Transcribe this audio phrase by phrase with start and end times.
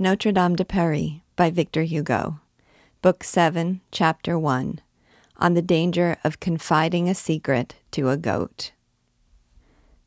[0.00, 2.38] Notre Dame de Paris by Victor Hugo.
[3.02, 4.80] Book 7, Chapter 1
[5.38, 8.70] On the Danger of Confiding a Secret to a Goat.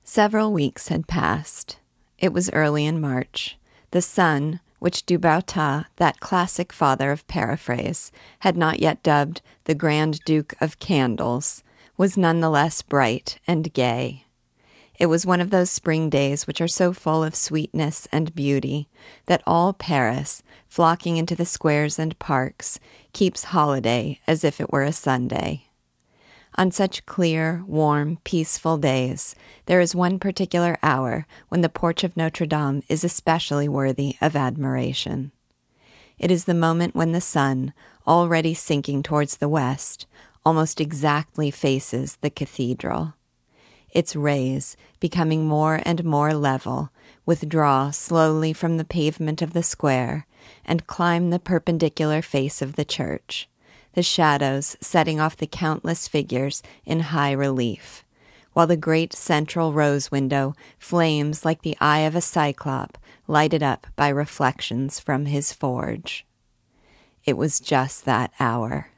[0.06, 1.80] Several weeks had passed.
[2.18, 3.58] It was early in March.
[3.92, 10.22] The sun, which Du that classic father of paraphrase, had not yet dubbed the Grand
[10.24, 11.64] Duke of Candles,
[11.98, 14.24] was none the less bright and gay.
[15.02, 18.88] It was one of those spring days which are so full of sweetness and beauty
[19.26, 22.80] that all Paris, flocking into the squares and parks,
[23.12, 25.66] keeps holiday as if it were a Sunday.
[26.54, 29.34] On such clear, warm, peaceful days,
[29.66, 34.36] there is one particular hour when the porch of Notre Dame is especially worthy of
[34.36, 35.32] admiration.
[36.20, 37.74] It is the moment when the sun,
[38.06, 40.06] already sinking towards the west,
[40.46, 43.16] almost exactly faces the cathedral
[43.92, 46.90] its rays, becoming more and more level,
[47.26, 50.26] withdraw slowly from the pavement of the square
[50.66, 53.50] and climb the perpendicular face of the church,
[53.94, 58.04] the shadows setting off the countless figures in high relief,
[58.54, 63.88] while the great central rose window flames like the eye of a cyclop lighted up
[63.96, 66.26] by reflections from his forge.
[67.24, 68.90] It was just that hour.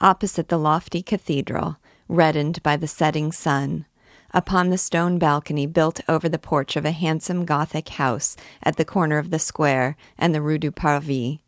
[0.00, 1.76] Opposite the lofty cathedral,
[2.12, 3.86] reddened by the setting sun,
[4.34, 8.84] upon the stone balcony built over the porch of a handsome Gothic house at the
[8.84, 11.38] corner of the square and the Rue du Parvis,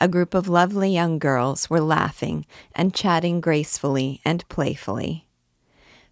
[0.00, 5.28] a group of lovely young girls were laughing and chatting gracefully and playfully.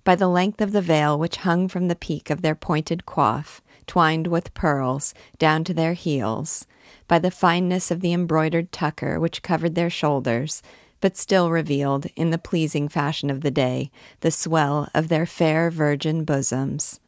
[0.05, 3.61] By the length of the veil which hung from the peak of their pointed coif,
[3.89, 6.65] twined with pearls, down to their heels,
[7.09, 10.63] by the fineness of the embroidered tucker which covered their shoulders,
[11.01, 15.71] but still revealed, in the pleasing fashion of the day, the swell of their fair
[15.71, 17.01] virgin bosoms,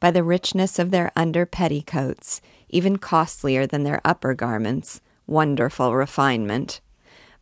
[0.00, 6.80] by the richness of their under petticoats, even costlier than their upper garments, wonderful refinement,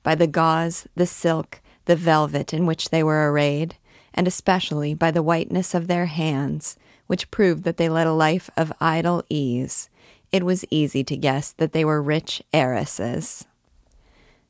[0.03, 3.77] by the gauze, the silk, the velvet in which they were arrayed,
[4.15, 8.51] and especially by the whiteness of their hands, which proved that they led a life
[8.57, 9.89] of idle ease,
[10.33, 13.47] it was easy to guess that they were rich heiresses.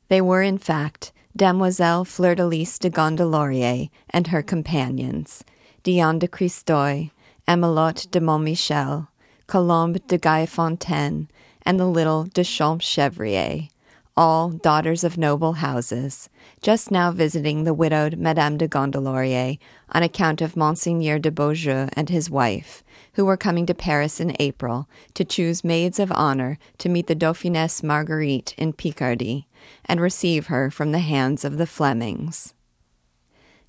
[0.09, 5.45] They were, in fact, Demoiselle Fleur de Gondelaurier and her companions,
[5.81, 7.11] Diane de Christeuil,
[7.47, 9.07] Amelotte de Montmichel,
[9.47, 11.29] Colombe de Gaillefontaine,
[11.65, 13.69] and the little de Champchevrier,
[14.17, 16.27] all daughters of noble houses,
[16.61, 19.57] just now visiting the widowed Madame de Gondelaurier
[19.93, 24.35] on account of Monseigneur de Beaujeu and his wife, who were coming to Paris in
[24.39, 29.47] April to choose maids of honor to meet the Dauphiness Marguerite in Picardy
[29.85, 32.53] and receive her from the hands of the Flemings.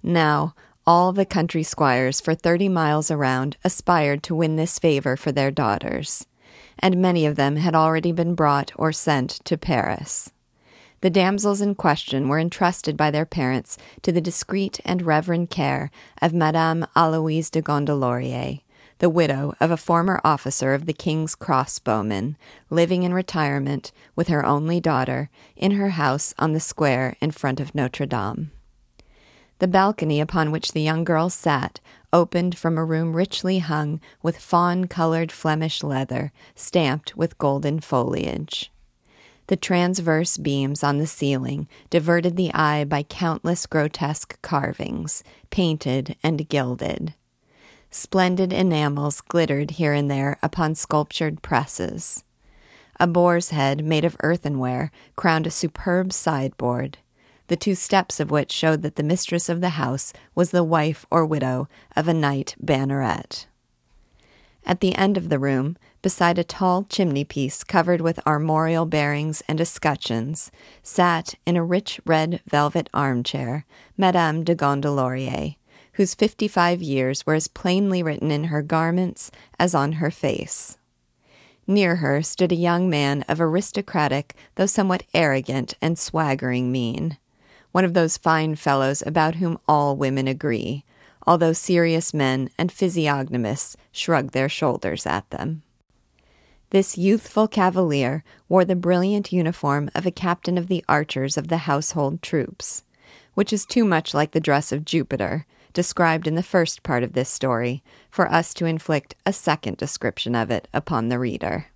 [0.02, 0.54] Now,
[0.86, 5.50] all the country squires for thirty miles around aspired to win this favor for their
[5.50, 6.26] daughters,
[6.78, 10.32] and many of them had already been brought or sent to Paris.
[11.02, 15.90] The damsels in question were entrusted by their parents to the discreet and reverend care
[16.20, 18.60] of Madame Aloise de Gondelaurier,
[19.02, 22.36] the widow of a former officer of the King's crossbowmen,
[22.70, 27.58] living in retirement with her only daughter in her house on the square in front
[27.58, 28.52] of Notre Dame.
[29.58, 31.80] The balcony upon which the young girls sat
[32.12, 38.70] opened from a room richly hung with fawn colored Flemish leather, stamped with golden foliage.
[39.48, 46.48] The transverse beams on the ceiling diverted the eye by countless grotesque carvings, painted and
[46.48, 47.14] gilded.
[47.94, 52.24] Splendid enamels glittered here and there upon sculptured presses.
[52.98, 56.96] A boar's head made of earthenware crowned a superb sideboard,
[57.48, 61.04] the two steps of which showed that the mistress of the house was the wife
[61.10, 63.44] or widow of a knight banneret.
[64.64, 69.42] At the end of the room, beside a tall chimney piece covered with armorial bearings
[69.46, 70.50] and escutcheons,
[70.82, 73.66] sat, in a rich red velvet armchair,
[73.98, 75.56] Madame de Gondelaurier,
[75.94, 80.78] whose fifty five years were as plainly written in her garments as on her face.
[81.66, 87.18] Near her stood a young man of aristocratic, though somewhat arrogant and swaggering mien,
[87.70, 90.84] one of those fine fellows about whom all women agree,
[91.26, 95.62] although serious men and physiognomists shrug their shoulders at them.
[96.70, 101.58] This youthful cavalier wore the brilliant uniform of a captain of the archers of the
[101.58, 102.82] household troops,
[103.34, 107.12] which is too much like the dress of Jupiter, described in the first part of
[107.12, 111.66] this story, for us to inflict a second description of it upon the reader.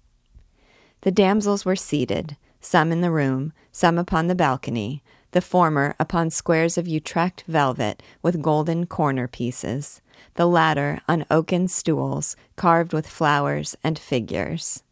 [1.02, 5.02] The damsels were seated, some in the room, some upon the balcony,
[5.32, 10.00] the former upon squares of Utrecht velvet with golden corner pieces,
[10.34, 14.82] the latter on oaken stools carved with flowers and figures.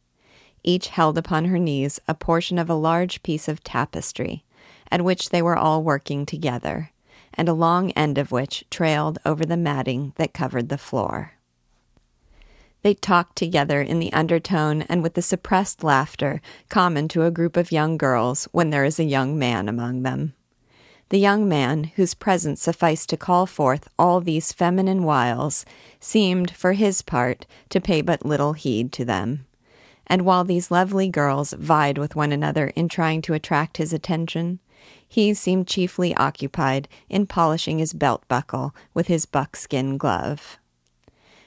[0.62, 4.44] Each held upon her knees a portion of a large piece of tapestry,
[4.90, 6.90] at which they were all working together,
[7.34, 11.32] and a long end of which trailed over the matting that covered the floor.
[12.82, 17.56] They talked together in the undertone and with the suppressed laughter common to a group
[17.56, 20.34] of young girls when there is a young man among them.
[21.08, 25.64] The young man, whose presence sufficed to call forth all these feminine wiles,
[26.00, 29.46] seemed, for his part, to pay but little heed to them.
[30.06, 34.60] And while these lovely girls vied with one another in trying to attract his attention,
[35.08, 40.58] he seemed chiefly occupied in polishing his belt buckle with his buckskin glove.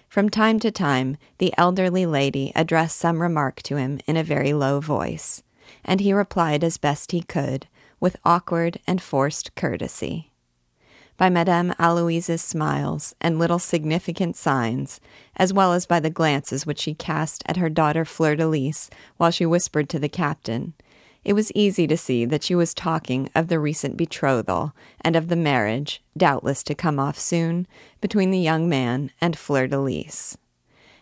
[0.07, 4.53] From time to time, the elderly lady addressed some remark to him in a very
[4.53, 5.43] low voice,
[5.83, 7.67] and he replied as best he could,
[7.99, 10.31] with awkward and forced courtesy.
[11.17, 15.01] By Madame Aloise's smiles and little significant signs,
[15.35, 18.89] as well as by the glances which she cast at her daughter Fleur de Lys
[19.17, 20.73] while she whispered to the captain,
[21.27, 25.27] it was easy to see that she was talking of the recent betrothal and of
[25.27, 27.67] the marriage, doubtless to come off soon,
[27.99, 30.37] between the young man and Fleur de Lys.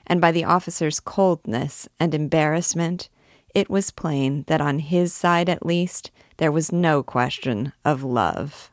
[0.07, 3.07] And by the officer's coldness and embarrassment,
[3.53, 8.71] it was plain that on his side at least there was no question of love.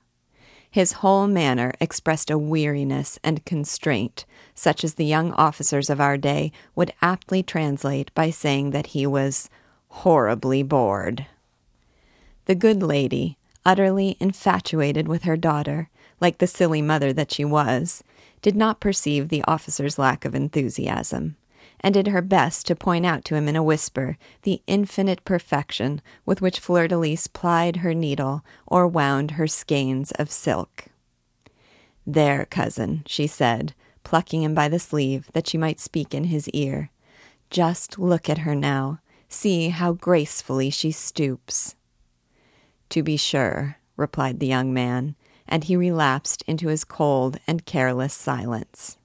[0.71, 6.17] His whole manner expressed a weariness and constraint, such as the young officers of our
[6.17, 9.51] day would aptly translate by saying that he was
[9.89, 11.27] horribly bored.
[12.47, 15.89] The good lady, utterly infatuated with her daughter,
[16.21, 18.03] like the silly mother that she was,
[18.41, 21.37] did not perceive the officer's lack of enthusiasm,
[21.81, 26.01] and did her best to point out to him in a whisper the infinite perfection
[26.27, 30.87] with which Fleur de Lys plied her needle or wound her skeins of silk.
[32.05, 36.49] There, cousin, she said, plucking him by the sleeve that she might speak in his
[36.51, 36.91] ear.
[37.51, 38.99] Just look at her now.
[39.29, 41.77] See how gracefully she stoops.
[42.93, 45.17] To be sure, replied the young man,
[45.49, 48.99] and he relapsed into his cold and careless silence.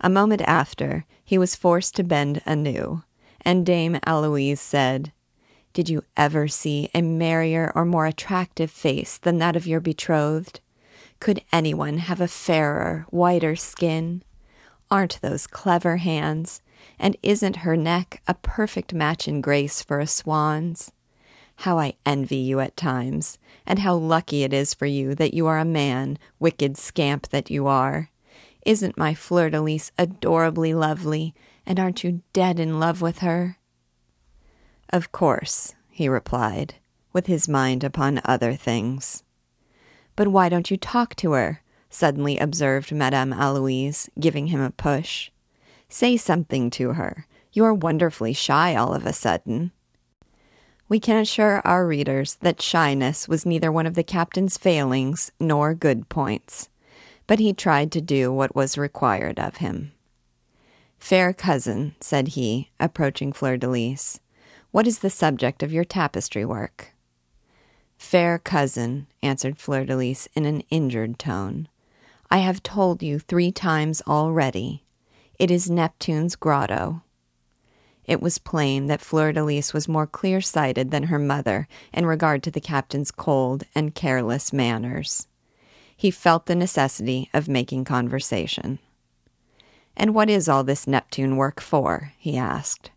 [0.00, 3.02] A moment after, he was forced to bend anew,
[3.40, 5.10] and Dame Aloise said,
[5.72, 10.60] Did you ever see a merrier or more attractive face than that of your betrothed?
[11.18, 14.22] Could anyone have a fairer, whiter skin?
[14.92, 16.62] Aren't those clever hands?
[17.00, 20.92] And isn't her neck a perfect match in grace for a swan's?
[21.60, 23.36] How I envy you at times,
[23.66, 27.50] and how lucky it is for you that you are a man, wicked scamp that
[27.50, 28.08] you are.
[28.64, 31.34] Isn't my Fleur de Lys adorably lovely,
[31.66, 33.58] and aren't you dead in love with her?
[34.88, 36.76] Of course, he replied,
[37.12, 39.22] with his mind upon other things.
[40.16, 41.60] But why don't you talk to her?
[41.90, 45.30] suddenly observed Madame Aloise, giving him a push.
[45.90, 47.26] Say something to her.
[47.52, 49.72] You are wonderfully shy all of a sudden.
[50.90, 55.72] We can assure our readers that shyness was neither one of the captain's failings nor
[55.72, 56.68] good points,
[57.28, 59.92] but he tried to do what was required of him.
[60.98, 64.18] Fair cousin, said he, approaching Fleur de Lys,
[64.72, 66.92] what is the subject of your tapestry work?
[67.96, 71.68] Fair cousin, answered Fleur de Lys in an injured tone,
[72.32, 74.82] I have told you three times already.
[75.38, 77.02] It is Neptune's grotto.
[78.10, 82.06] It was plain that Fleur de Lys was more clear sighted than her mother in
[82.06, 85.28] regard to the captain's cold and careless manners.
[85.96, 88.80] He felt the necessity of making conversation.
[89.96, 92.12] And what is all this Neptune work for?
[92.18, 92.90] he asked.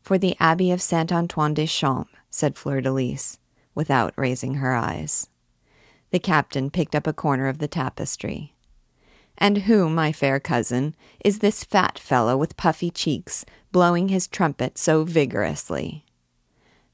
[0.00, 3.38] For the Abbey of Saint Antoine des Champs, said Fleur de Lys,
[3.74, 5.28] without raising her eyes.
[6.12, 8.54] The captain picked up a corner of the tapestry.
[9.40, 10.94] And who, my fair cousin,
[11.24, 16.04] is this fat fellow with puffy cheeks, blowing his trumpet so vigorously?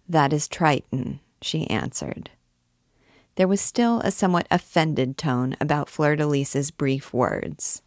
[0.08, 2.30] That is Triton, she answered.
[3.34, 7.82] There was still a somewhat offended tone about Fleur de Lys's brief words.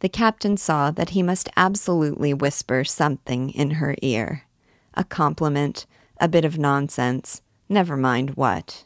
[0.00, 4.42] The captain saw that he must absolutely whisper something in her ear
[4.98, 5.84] a compliment,
[6.18, 8.84] a bit of nonsense, never mind what.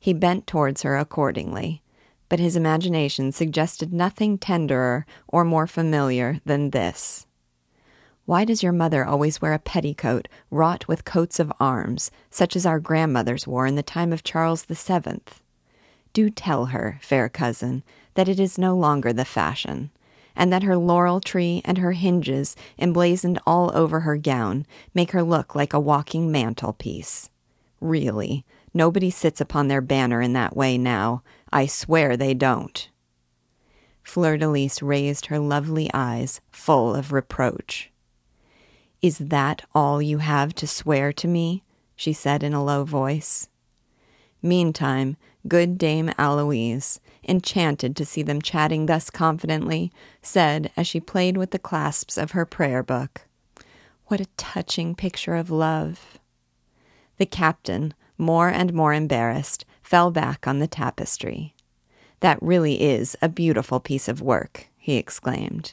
[0.00, 1.80] He bent towards her accordingly,
[2.28, 7.26] but his imagination suggested nothing tenderer or more familiar than this.
[8.26, 12.66] Why does your mother always wear a petticoat wrought with coats of arms, such as
[12.66, 15.40] our grandmothers wore in the time of Charles the Seventh?
[16.12, 17.82] Do tell her, fair cousin,
[18.14, 19.90] that it is no longer the fashion,
[20.36, 25.22] and that her laurel tree and her hinges emblazoned all over her gown make her
[25.22, 27.30] look like a walking mantelpiece.
[27.80, 28.44] Really,
[28.74, 32.88] nobody sits upon their banner in that way now, I swear they don't.
[34.02, 37.90] Fleur de Lys raised her lovely eyes full of reproach.
[39.02, 41.62] Is that all you have to swear to me?
[41.94, 43.48] she said in a low voice.
[44.42, 51.36] Meantime, good Dame Aloise, enchanted to see them chatting thus confidently, said as she played
[51.36, 53.22] with the clasps of her prayer book,
[54.06, 56.18] What a touching picture of love!
[57.18, 61.54] The captain, more and more embarrassed, fell back on the tapestry.
[62.20, 65.72] That really is a beautiful piece of work, he exclaimed.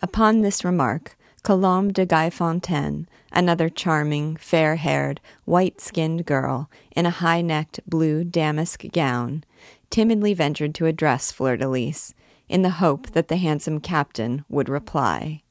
[0.00, 7.10] Upon this remark, Colombe de Gaillefontaine, another charming, fair haired, white skinned girl in a
[7.10, 9.42] high necked blue damask gown,
[9.90, 12.14] timidly ventured to address Fleur de Lys,
[12.48, 15.42] in the hope that the handsome captain would reply.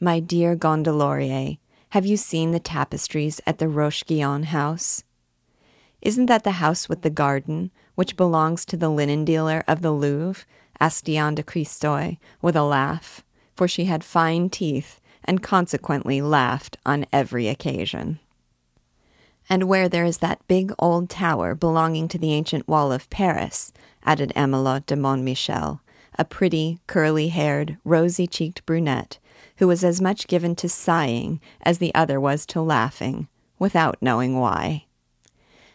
[0.00, 1.58] My dear Gondelaurier,
[1.90, 5.04] have you seen the tapestries at the Roche-Guyon house?
[6.02, 9.92] Isn't that the house with the garden, which belongs to the linen dealer of the
[9.92, 10.44] Louvre?
[10.80, 13.22] asked Diane de Christeuil, with a laugh,
[13.54, 18.18] for she had fine teeth and consequently laughed on every occasion.
[19.48, 23.72] And where there is that big old tower belonging to the ancient wall of Paris,
[24.02, 25.80] added Amelotte de Montmichel,
[26.18, 29.20] a pretty, curly haired, rosy cheeked brunette,
[29.58, 33.28] who was as much given to sighing as the other was to laughing,
[33.60, 34.86] without knowing why.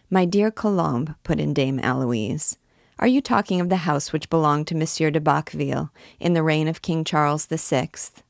[0.09, 2.57] My dear Colombe, put in Dame Aloise,
[2.97, 6.69] are you talking of the house which belonged to Monsieur de Bacqueville in the reign
[6.69, 8.23] of King Charles the Sixth?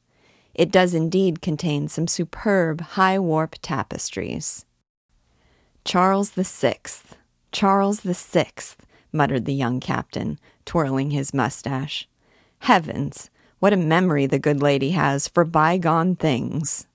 [0.56, 4.66] It does indeed contain some superb high warp tapestries.
[5.86, 7.16] Charles the Sixth,
[7.52, 12.10] Charles the Sixth, muttered the young captain, twirling his mustache.
[12.60, 13.30] Heavens,
[13.60, 16.88] what a memory the good lady has for bygone things.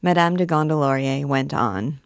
[0.00, 1.98] Madame de Gondelaurier went on.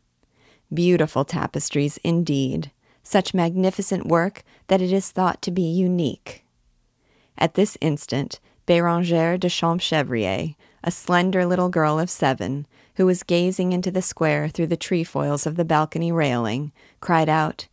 [0.72, 2.70] Beautiful tapestries indeed,
[3.02, 6.44] such magnificent work that it is thought to be unique.
[7.36, 13.72] At this instant, Bérangère de Champchevrier, a slender little girl of seven, who was gazing
[13.72, 17.68] into the square through the trefoils of the balcony railing, cried out,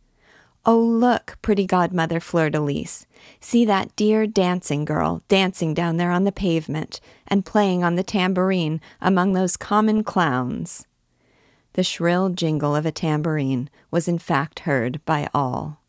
[0.66, 3.06] Oh, look, pretty godmother Fleur de Lys.
[3.40, 8.02] See that dear dancing girl dancing down there on the pavement and playing on the
[8.02, 10.86] tambourine among those common clowns.
[11.74, 15.80] The shrill jingle of a tambourine was in fact heard by all.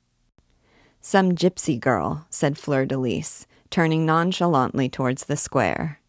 [1.02, 6.00] Some gypsy girl, said Fleur de Lys, turning nonchalantly towards the square.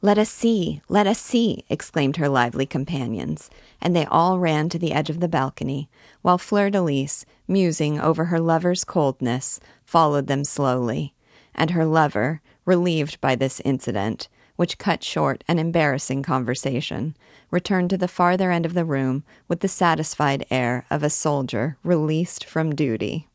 [0.00, 4.78] Let us see, let us see, exclaimed her lively companions, and they all ran to
[4.78, 5.88] the edge of the balcony,
[6.22, 11.14] while Fleur de Lys, musing over her lover's coldness, followed them slowly,
[11.54, 17.16] and her lover, relieved by this incident, which cut short an embarrassing conversation,
[17.50, 21.76] returned to the farther end of the room with the satisfied air of a soldier
[21.82, 23.28] released from duty.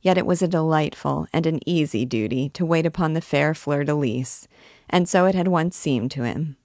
[0.00, 3.84] Yet it was a delightful and an easy duty to wait upon the fair Fleur
[3.84, 4.46] de Lys,
[4.88, 6.56] and so it had once seemed to him.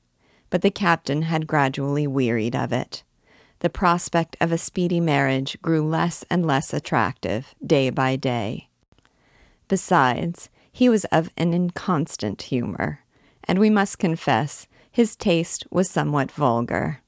[0.50, 3.04] But the captain had gradually wearied of it.
[3.60, 8.68] The prospect of a speedy marriage grew less and less attractive day by day.
[9.68, 13.03] Besides, he was of an inconstant humor,
[13.46, 17.02] and we must confess his taste was somewhat vulgar.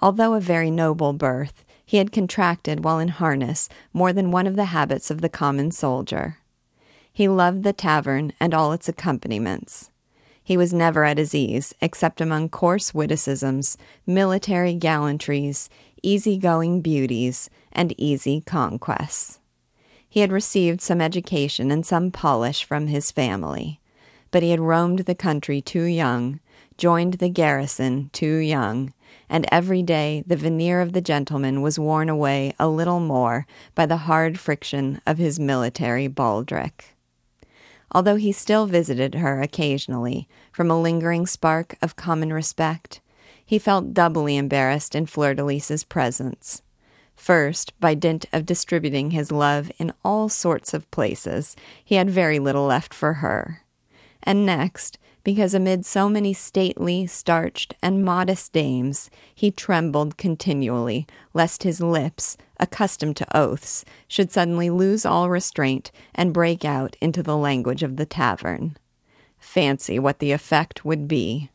[0.00, 4.54] Although of very noble birth, he had contracted while in harness more than one of
[4.56, 6.38] the habits of the common soldier.
[7.12, 9.90] He loved the tavern and all its accompaniments.
[10.42, 13.76] He was never at his ease except among coarse witticisms,
[14.06, 15.68] military gallantries,
[16.02, 19.40] easy-going beauties, and easy conquests.
[20.08, 23.79] He had received some education and some polish from his family,
[24.30, 26.40] but he had roamed the country too young,
[26.76, 28.92] joined the garrison too young,
[29.28, 33.86] and every day the veneer of the gentleman was worn away a little more by
[33.86, 36.96] the hard friction of his military baldric.
[37.92, 43.00] Although he still visited her occasionally from a lingering spark of common respect,
[43.44, 46.62] he felt doubly embarrassed in Fleur de Lys's presence.
[47.16, 52.38] First, by dint of distributing his love in all sorts of places, he had very
[52.38, 53.62] little left for her.
[54.22, 61.62] And next, because amid so many stately, starched, and modest dames, he trembled continually, lest
[61.62, 67.36] his lips, accustomed to oaths, should suddenly lose all restraint and break out into the
[67.36, 68.76] language of the tavern.
[69.38, 71.50] Fancy what the effect would be.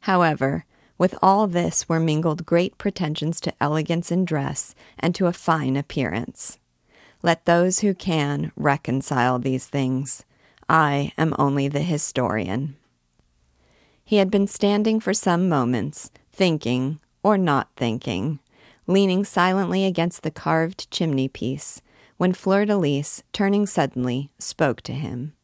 [0.00, 0.64] However,
[0.98, 5.76] with all this were mingled great pretensions to elegance in dress and to a fine
[5.76, 6.58] appearance.
[7.22, 10.24] Let those who can reconcile these things
[10.68, 12.76] I am only the historian.
[14.04, 18.40] He had been standing for some moments, thinking or not thinking,
[18.86, 21.80] leaning silently against the carved chimney piece,
[22.16, 25.34] when Fleur de Lys, turning suddenly, spoke to him.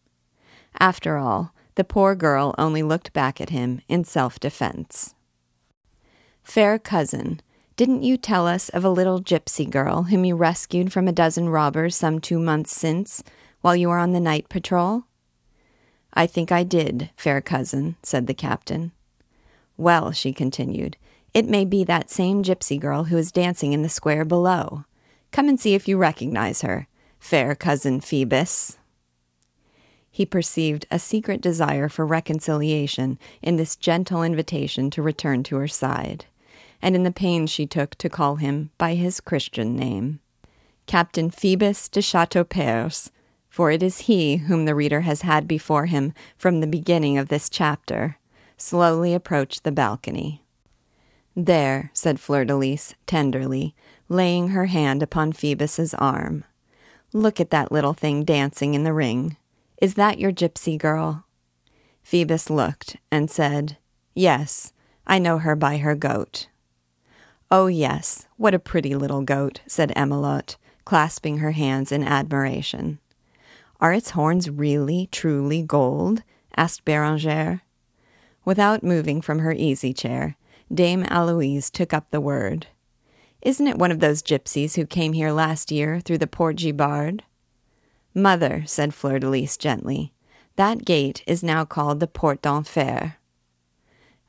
[0.79, 5.15] After all, The poor girl only looked back at him in self defense.
[6.43, 7.41] Fair cousin,
[7.77, 11.49] didn't you tell us of a little gypsy girl whom you rescued from a dozen
[11.49, 13.23] robbers some two months since,
[13.61, 15.05] while you were on the night patrol?
[16.15, 18.93] I think I did, fair cousin, said the captain.
[19.77, 20.97] Well, she continued,
[21.35, 24.85] it may be that same gypsy girl who is dancing in the square below.
[25.31, 26.89] Come and see if you recognize her,
[27.21, 28.79] fair cousin Phoebus.
[30.11, 35.69] He perceived a secret desire for reconciliation in this gentle invitation to return to her
[35.69, 36.25] side,
[36.83, 40.21] and in the pains she took to call him by his Christian name.
[40.87, 43.11] Captain Phoebus de Chateaupers,
[43.59, 47.27] for it is he whom the reader has had before him from the beginning of
[47.27, 48.17] this chapter,
[48.57, 50.45] slowly approached the balcony.
[51.35, 53.75] There, said Fleur de Lys tenderly,
[54.09, 56.45] laying her hand upon Phoebus's arm.
[57.13, 59.37] Look at that little thing dancing in the ring.
[59.83, 61.25] Is that your gypsy girl?
[62.05, 63.77] Phoebus looked and said,
[64.15, 64.73] Yes,
[65.05, 66.47] I know her by her goat.
[67.51, 73.01] Oh, yes, what a pretty little goat, said Amelotte, clasping her hands in admiration.
[73.81, 76.23] Are its horns really, truly gold?
[76.57, 77.61] asked Bérangère.
[78.45, 80.37] Without moving from her easy chair,
[80.73, 82.67] Dame Aloise took up the word.
[83.41, 87.23] Isn't it one of those gypsies who came here last year through the Porte Gibard?
[88.15, 90.13] Mother, said Fleur de Lys gently,
[90.57, 93.15] that gate is now called the Porte d'Enfer.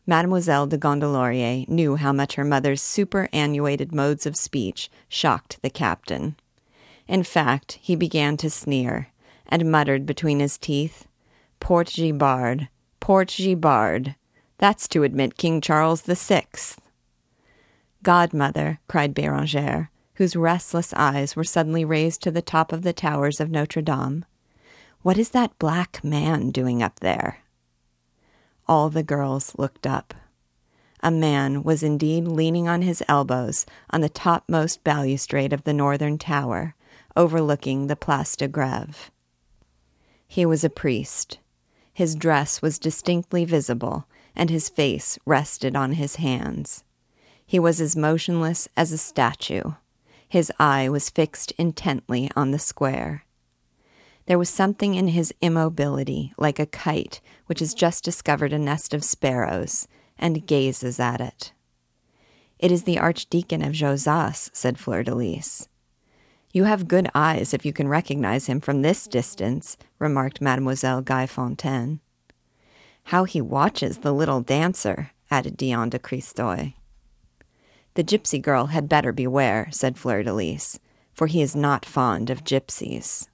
[0.06, 6.36] Mademoiselle de Gondelaurier knew how much her mother's superannuated modes of speech shocked the captain.
[7.08, 9.08] In fact, he began to sneer,
[9.50, 11.08] and muttered between his teeth,
[11.60, 14.16] Porte Gibard, Porte Gibard.
[14.58, 16.80] That's to admit King Charles the Sixth.
[18.04, 23.40] Godmother, cried Bérangère, whose restless eyes were suddenly raised to the top of the towers
[23.40, 24.26] of Notre Dame.
[25.02, 27.40] What is that black man doing up there?
[28.68, 30.14] All the girls looked up.
[31.02, 36.18] A man was indeed leaning on his elbows on the topmost balustrade of the northern
[36.18, 36.76] tower,
[37.16, 39.10] overlooking the Place de Grève.
[40.32, 41.40] He was a priest.
[41.92, 46.84] His dress was distinctly visible, and his face rested on his hands.
[47.46, 49.74] He was as motionless as a statue.
[50.30, 53.26] His eye was fixed intently on the square.
[54.28, 58.94] There was something in his immobility, like a kite which has just discovered a nest
[58.94, 59.88] of sparrows
[60.20, 61.54] and gazes at it.
[62.60, 65.68] It is the Archdeacon of Josas, said Fleur de Lys.
[66.52, 72.00] You have good eyes if you can recognize him from this distance, remarked Mademoiselle Gaillefontaine.
[73.06, 76.74] How he watches the little dancer, added Diane de Christeuil.
[77.94, 80.80] The gypsy girl had better beware, said Fleur de Lys,
[81.14, 83.28] for he is not fond of gypsies.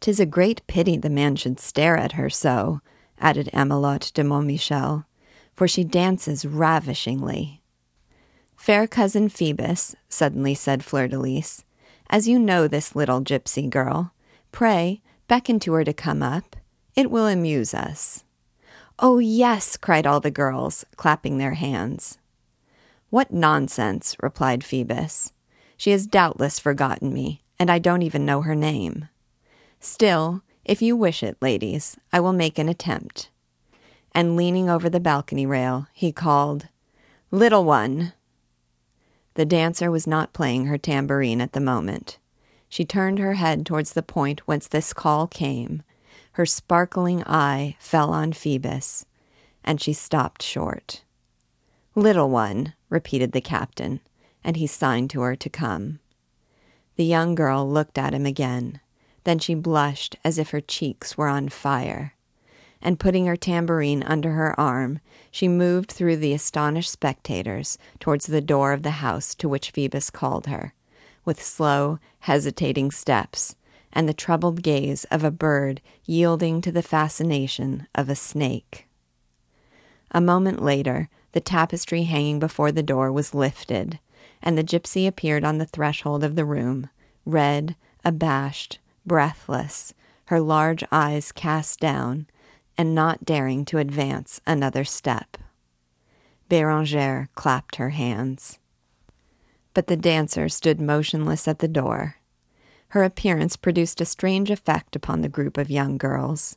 [0.00, 2.80] Tis a great pity the man should stare at her so,
[3.18, 5.06] added Amelotte de Montmichel,
[5.54, 7.62] for she dances ravishingly.
[8.54, 11.64] Fair cousin Phoebus, suddenly said Fleur de Lys,
[12.08, 14.12] as you know this little gypsy girl,
[14.52, 16.56] pray beckon to her to come up.
[16.94, 18.24] It will amuse us.
[18.98, 22.18] Oh, yes, cried all the girls, clapping their hands.
[23.10, 25.32] What nonsense, replied Phoebus.
[25.76, 29.08] She has doubtless forgotten me, and I don't even know her name.
[29.80, 33.30] Still, if you wish it, ladies, I will make an attempt.
[34.12, 36.68] And leaning over the balcony rail, he called,
[37.30, 38.14] Little one!
[39.36, 42.18] The dancer was not playing her tambourine at the moment.
[42.70, 45.82] She turned her head towards the point whence this call came.
[46.32, 49.04] Her sparkling eye fell on Phoebus,
[49.62, 51.04] and she stopped short.
[51.94, 54.00] Little one, repeated the captain,
[54.42, 56.00] and he signed to her to come.
[56.96, 58.80] The young girl looked at him again.
[59.24, 62.14] Then she blushed as if her cheeks were on fire.
[62.82, 68.40] And putting her tambourine under her arm, she moved through the astonished spectators towards the
[68.40, 70.74] door of the house to which Phoebus called her,
[71.24, 73.56] with slow, hesitating steps,
[73.92, 78.86] and the troubled gaze of a bird yielding to the fascination of a snake.
[80.10, 83.98] A moment later, the tapestry hanging before the door was lifted,
[84.42, 86.88] and the gypsy appeared on the threshold of the room,
[87.24, 89.94] red, abashed, breathless,
[90.26, 92.26] her large eyes cast down,
[92.78, 95.36] and not daring to advance another step.
[96.50, 98.58] Bérangère clapped her hands.
[99.74, 102.16] But the dancer stood motionless at the door.
[102.88, 106.56] Her appearance produced a strange effect upon the group of young girls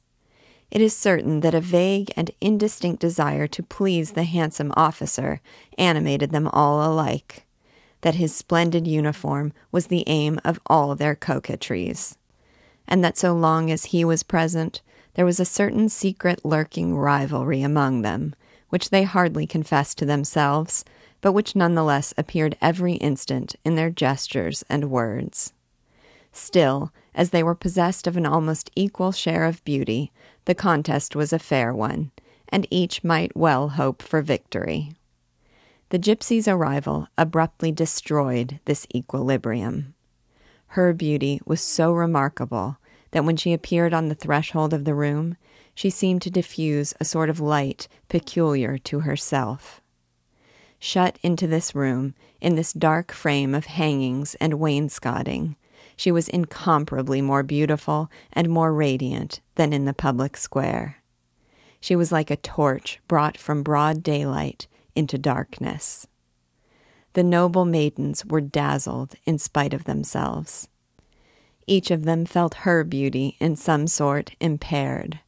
[0.71, 5.41] it is certain that a vague and indistinct desire to please the handsome officer
[5.77, 7.45] animated them all alike,
[8.01, 12.17] that his splendid uniform was the aim of all their coquetries,
[12.88, 14.82] and that so long as he was present,
[15.15, 18.36] there was a certain secret lurking rivalry among them,
[18.69, 20.86] which they hardly confessed to themselves,
[21.22, 25.54] but which nonetheless appeared every instant in their gestures and words.
[26.32, 30.12] Still, as they were possessed of an almost equal share of beauty,
[30.45, 32.12] the contest was a fair one,
[32.48, 34.93] and each might well hope for victory.
[35.89, 39.95] The gypsy's arrival abruptly destroyed this equilibrium.
[40.74, 42.78] Her beauty was so remarkable
[43.12, 45.38] that when she appeared on the threshold of the room,
[45.74, 49.82] she seemed to diffuse a sort of light peculiar to herself.
[50.80, 55.56] Shut into this room, in this dark frame of hangings and wainscoting,
[55.95, 61.04] she was incomparably more beautiful and more radiant than in the public square.
[61.82, 66.08] She was like a torch brought from broad daylight into darkness.
[67.13, 70.69] The noble maidens were dazzled in spite of themselves.
[71.69, 75.19] Each of them felt her beauty in some sort impaired.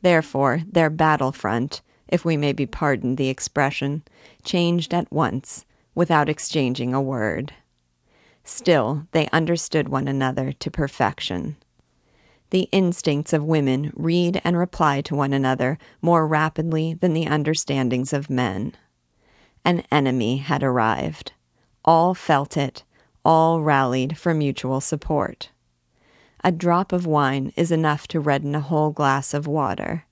[0.00, 4.02] Therefore, their battle front, if we may be pardoned the expression,
[4.42, 7.54] changed at once, without exchanging a word.
[8.42, 11.54] Still, they understood one another to perfection.
[12.50, 18.12] The instincts of women read and reply to one another more rapidly than the understandings
[18.12, 18.74] of men.
[19.64, 21.34] An enemy had arrived.
[21.84, 22.82] All felt it,
[23.24, 25.50] all rallied for mutual support.
[26.44, 30.06] A drop of wine is enough to redden a whole glass of water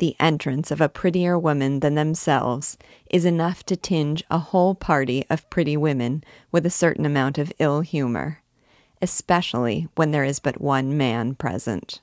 [0.00, 2.78] the entrance of a prettier woman than themselves
[3.10, 7.52] is enough to tinge a whole party of pretty women with a certain amount of
[7.58, 8.40] ill humor,
[9.02, 12.00] especially when there is but one man present.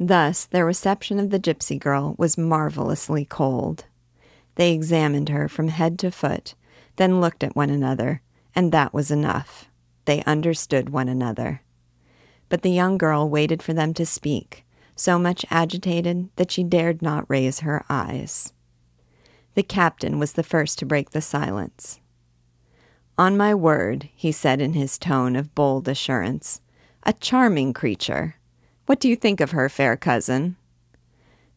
[0.00, 3.84] Thus, their reception of the gypsy girl was marvelously cold.
[4.56, 6.56] They examined her from head to foot,
[6.96, 8.20] then looked at one another,
[8.52, 9.66] and that was enough.
[10.06, 11.62] They understood one another.
[12.54, 14.64] But the young girl waited for them to speak
[14.94, 18.52] so much agitated that she dared not raise her eyes.
[19.56, 21.98] The captain was the first to break the silence.
[23.18, 26.60] On my word, he said in his tone of bold assurance,
[27.02, 28.36] a charming creature.
[28.86, 30.54] What do you think of her, fair cousin?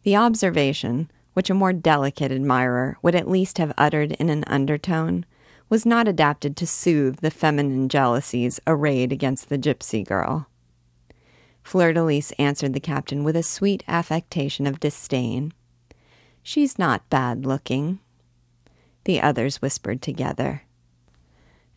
[0.01, 5.27] The observation, which a more delicate admirer would at least have uttered in an undertone,
[5.69, 10.47] was not adapted to soothe the feminine jealousies arrayed against the gypsy girl.
[11.67, 15.51] Fleur de Lys answered the captain with a sweet affectation of disdain.
[16.41, 17.99] She's not bad looking.
[19.03, 20.61] The others whispered together.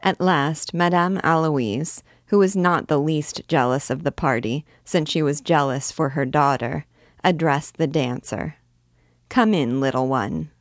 [0.00, 5.22] At last, Madame Aloise, who was not the least jealous of the party, since she
[5.22, 6.86] was jealous for her daughter,
[7.24, 8.58] addressed the dancer.
[9.28, 10.52] Come in, little one.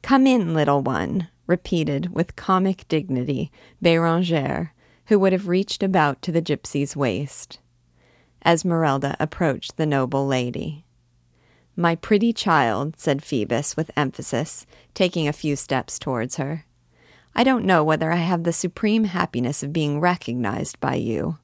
[0.00, 3.52] Come in, little one, repeated with comic dignity
[3.84, 4.70] Bérangère,
[5.08, 7.58] who would have reached about to the gypsy's waist.
[8.44, 10.84] Esmeralda approached the noble lady.
[11.76, 16.64] My pretty child, said Phoebus with emphasis, taking a few steps towards her.
[17.34, 21.38] I don't know whether I have the supreme happiness of being recognized by you.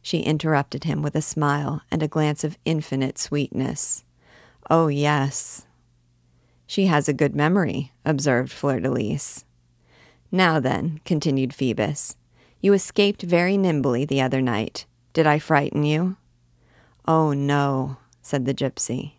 [0.00, 4.04] She interrupted him with a smile and a glance of infinite sweetness.
[4.70, 5.66] Oh, yes.
[6.66, 9.44] She has a good memory, observed Fleur de Lys.
[10.30, 12.16] Now then, continued Phoebus,
[12.62, 14.86] you escaped very nimbly the other night.
[15.12, 16.16] Did I frighten you?
[17.06, 19.14] Oh, no, said the gypsy.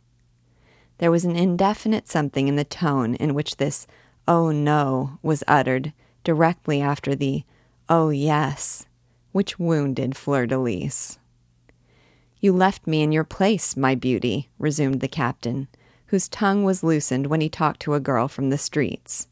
[0.97, 3.86] There was an indefinite something in the tone in which this
[4.27, 7.43] oh, no was uttered directly after the
[7.89, 8.86] oh, yes,
[9.34, 11.19] which wounded Fleur de Lys.
[12.39, 15.67] You left me in your place, my beauty, resumed the captain,
[16.08, 19.27] whose tongue was loosened when he talked to a girl from the streets.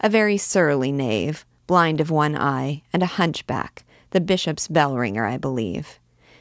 [0.00, 5.24] A very surly knave, blind of one eye, and a hunchback, the bishop's bell ringer,
[5.24, 5.98] I believe.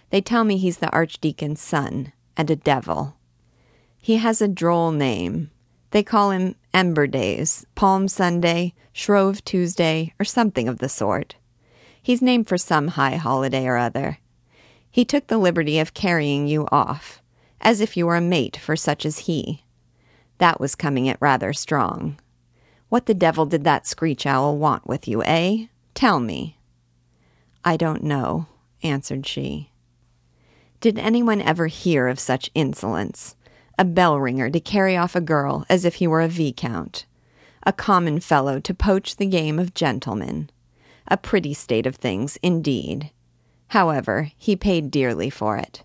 [0.10, 3.15] They tell me he's the archdeacon's son, and a devil.
[3.97, 5.51] He has a droll name.
[5.91, 11.36] They call him Ember Days, Palm Sunday, Shrove Tuesday, or something of the sort.
[12.01, 14.19] He's named for some high holiday or other.
[14.91, 17.21] He took the liberty of carrying you off,
[17.62, 19.63] as if you were a mate for such as he.
[20.38, 22.19] That was coming it rather strong.
[22.89, 25.65] What the devil did that screech owl want with you, eh?
[25.93, 26.58] Tell me.
[27.67, 28.45] I don't know,
[28.84, 29.71] answered she.
[30.80, 33.36] Did anyone ever hear of such insolence?
[33.80, 37.08] A bell ringer to carry off a girl as if he were a viscount.
[37.63, 40.51] A common fellow to poach the game of gentlemen.
[41.08, 43.10] A pretty state of things, indeed.
[43.69, 45.84] However, he paid dearly for it.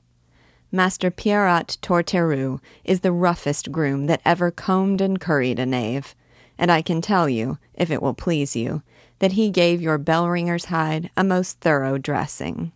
[0.71, 6.15] Master Pierrat Torterue is the roughest groom that ever combed and curried a knave,
[6.59, 8.83] and I can tell you, if it will please you,
[9.21, 12.73] that he gave your bell ringer's hide a most thorough dressing.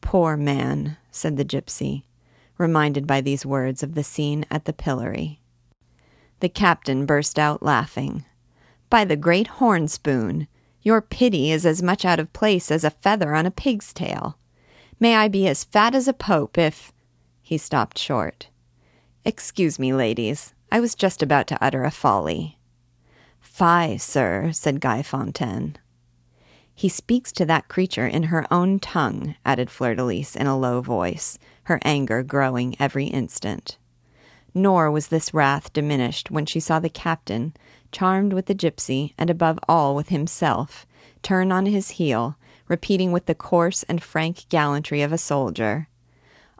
[0.00, 2.02] Poor man, said the gypsy.
[2.58, 5.40] reminded by these words of the scene at the pillory.
[6.40, 8.24] The captain burst out laughing.
[8.90, 10.48] By the great horn spoon,
[10.82, 14.38] your pity is as much out of place as a feather on a pig's tail.
[15.00, 16.92] May I be as fat as a pope if.
[17.40, 18.48] He stopped short.
[19.24, 20.54] Excuse me, ladies.
[20.70, 22.58] I was just about to utter a folly.
[23.52, 25.76] Fie, sir, said Gaillefontaine.
[26.74, 30.58] He speaks to that creature in her own tongue, added Fleur de Lys in a
[30.58, 33.76] low voice, her anger growing every instant.
[34.54, 37.52] Nor was this wrath diminished when she saw the captain,
[37.92, 40.86] charmed with the gypsy, and above all with himself,
[41.22, 42.38] turn on his heel,
[42.68, 45.88] repeating with the coarse and frank gallantry of a soldier,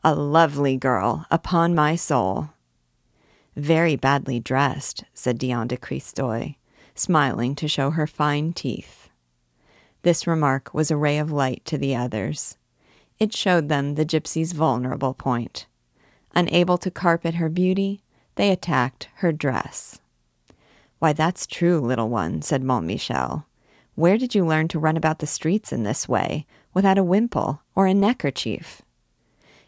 [0.04, 2.50] A lovely girl, upon my soul.
[3.56, 6.56] Very badly dressed, said Diane de Christeuil,
[6.94, 9.08] smiling to show her fine teeth.
[10.02, 12.56] This remark was a ray of light to the others.
[13.18, 15.66] It showed them the gypsy's vulnerable point.
[16.34, 18.02] Unable to carpet her beauty,
[18.34, 20.00] they attacked her dress.
[20.98, 23.44] Why, that's true, little one, said Montmichel.
[23.94, 27.60] Where did you learn to run about the streets in this way, without a wimple
[27.74, 28.82] or a neckerchief?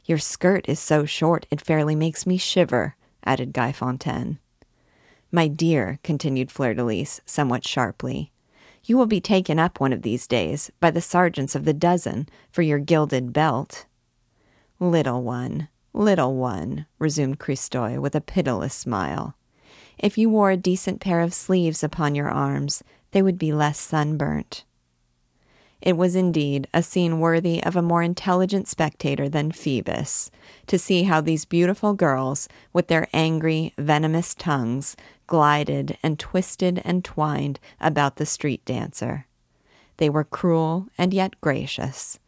[0.04, 4.38] Your skirt is so short it fairly makes me shiver, added Gaillefontaine.
[5.35, 8.31] My dear, continued Fleur de Lys, somewhat sharply,
[8.85, 12.29] you will be taken up one of these days by the sergeants of the dozen
[12.53, 13.87] for your gilded belt.
[14.79, 19.35] Little one, little one, resumed Christeuil with a pitiless smile.
[19.99, 23.81] If you wore a decent pair of sleeves upon your arms, they would be less
[23.81, 24.62] sunburnt.
[25.85, 30.31] It was indeed a scene worthy of a more intelligent spectator than Phoebus,
[30.66, 37.04] to see how these beautiful girls, with their angry, venomous tongues, glided and twisted and
[37.04, 39.26] twined about the street dancer.
[39.96, 42.18] They were cruel and yet gracious.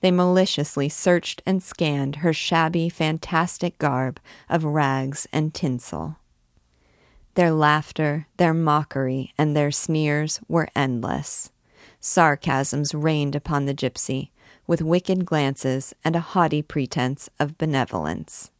[0.00, 6.16] They maliciously searched and scanned her shabby, fantastic garb of rags and tinsel.
[7.34, 11.50] Their laughter, their mockery, and their sneers were endless.
[12.00, 14.30] Sarcasms rained upon the gypsy,
[14.66, 18.50] with wicked glances and a haughty pretense of benevolence.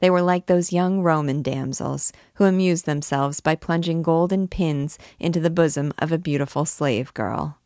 [0.00, 5.40] They were like those young Roman damsels who amused themselves by plunging golden pins into
[5.40, 7.58] the bosom of a beautiful slave girl.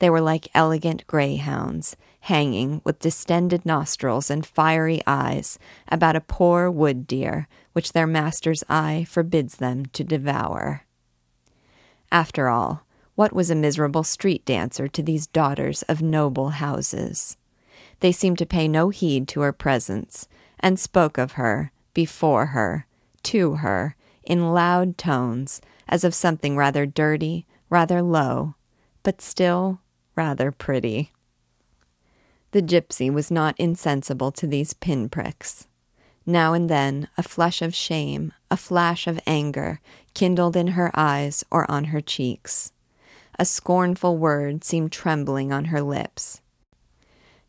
[0.00, 6.70] They were like elegant greyhounds, hanging with distended nostrils and fiery eyes about a poor
[6.70, 10.84] wood deer which their master's eye forbids them to devour.
[12.10, 17.36] After all, what was a miserable street dancer to these daughters of noble houses?
[18.00, 20.28] They seemed to pay no heed to her presence,
[20.64, 22.86] and spoke of her, before her,
[23.22, 28.54] to her, in loud tones, as of something rather dirty, rather low,
[29.02, 29.78] but still
[30.16, 31.12] rather pretty.
[32.52, 35.66] The gypsy was not insensible to these pinpricks.
[36.24, 39.82] Now and then a flush of shame, a flash of anger,
[40.14, 42.72] kindled in her eyes or on her cheeks.
[43.38, 46.40] A scornful word seemed trembling on her lips.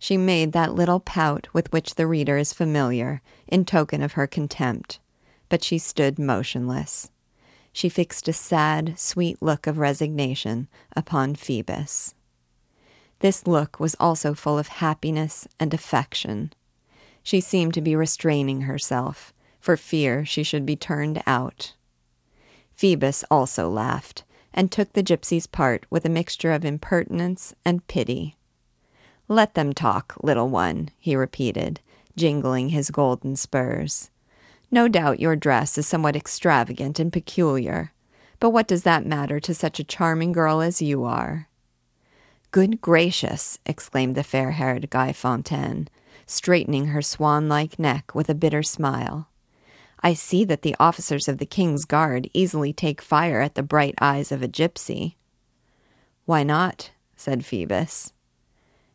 [0.06, 4.28] She made that little pout with which the reader is familiar, in token of her
[4.28, 5.00] contempt,
[5.50, 7.10] but she stood motionless.
[7.74, 12.14] She fixed a sad, sweet look of resignation upon Phoebus.
[13.18, 16.54] This look was also full of happiness and affection.
[17.24, 21.74] She seemed to be restraining herself, for fear she should be turned out.
[22.76, 28.36] Phoebus also laughed, and took the gypsy's part with a mixture of impertinence and pity.
[29.28, 31.80] Let them talk, little one, he repeated,
[32.16, 34.12] jingling his golden spurs.
[34.70, 37.92] No doubt your dress is somewhat extravagant and peculiar,
[38.40, 41.48] but what does that matter to such a charming girl as you are?
[42.52, 43.60] Good gracious!
[43.66, 45.88] exclaimed the fair haired Gaillefontaine,
[46.26, 49.30] straightening her swan like neck with a bitter smile.
[50.02, 53.96] I see that the officers of the King's Guard easily take fire at the bright
[54.00, 55.16] eyes of a gypsy.
[56.26, 56.92] Why not?
[57.16, 58.14] said Phoebus.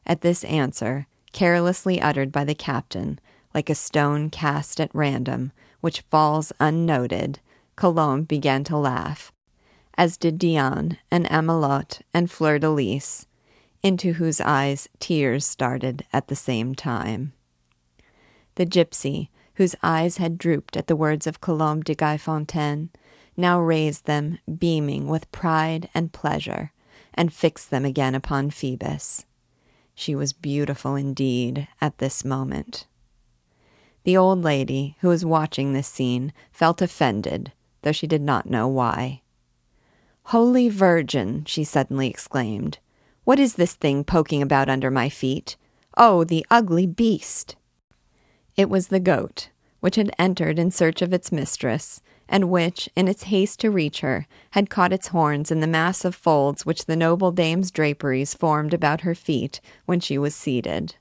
[0.07, 3.21] At this answer, carelessly uttered by the captain,
[3.55, 7.41] like a stone cast at random, which falls unnoted,
[7.77, 9.33] Colombe began to laugh,
[9.97, 13.27] as did Diane and Amelotte and Fleur de Lys,
[13.83, 17.33] into whose eyes tears started at the same time.
[18.57, 22.91] The gypsy, whose eyes had drooped at the words of Colombe de Gaillefontaine,
[23.37, 26.73] now raised them, beaming with pride and pleasure,
[27.15, 29.25] and fixed them again upon Phoebus.
[30.01, 32.87] She was beautiful indeed at this moment.
[34.05, 38.67] The old lady, who was watching this scene, felt offended, though she did not know
[38.67, 39.21] why.
[40.23, 41.45] Holy Virgin!
[41.45, 42.79] she suddenly exclaimed.
[43.25, 45.59] What is this thing poking about under my feet?
[45.99, 47.57] Oh, the ugly beast!
[48.57, 53.09] It was the goat, which had entered in search of its mistress, and which, in
[53.09, 56.87] its haste to reach her, had caught its horns in the mass of folds which
[56.87, 60.95] the noble dame's draperies formed about her feet when she was seated.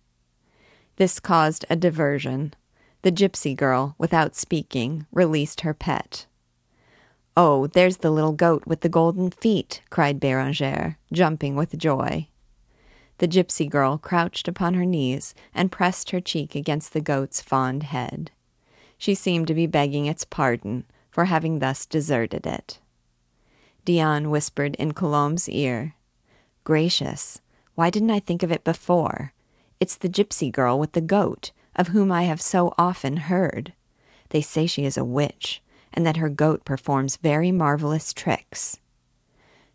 [0.95, 2.55] This caused a diversion.
[3.03, 6.25] The gypsy girl, without speaking, released her pet.
[7.37, 12.27] Oh, there's the little goat with the golden feet, cried Bérangère, jumping with joy.
[13.19, 17.83] The gypsy girl crouched upon her knees and pressed her cheek against the goat's fond
[17.83, 18.31] head.
[18.97, 22.79] She seemed to be begging its pardon for having thus deserted it.
[23.85, 25.95] Diane whispered in Colombe's ear,
[26.63, 27.41] Gracious,
[27.75, 29.33] why didn't I think of it before?
[29.79, 33.73] It's the gypsy girl with the goat, of whom I have so often heard.
[34.29, 35.61] They say she is a witch,
[35.93, 38.79] and that her goat performs very marvelous tricks.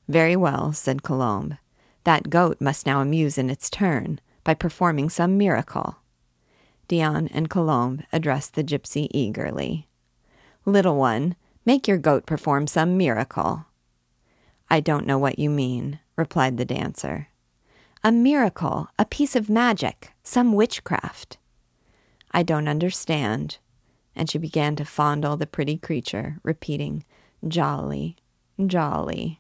[0.07, 1.59] Very well, said Colombe.
[2.05, 5.97] That goat must now amuse in its turn by performing some miracle.
[6.87, 9.89] Diane and Colombe addressed the gypsy eagerly.
[10.67, 13.67] Little one, make your goat perform some miracle.
[14.71, 17.29] I don't know what you mean, replied the dancer.
[18.03, 21.39] A miracle, a piece of magic, some witchcraft.
[22.33, 23.59] I don't understand.
[24.17, 27.05] And she began to fondle the pretty creature, repeating,
[27.45, 28.17] Djali,
[28.59, 29.39] Djali.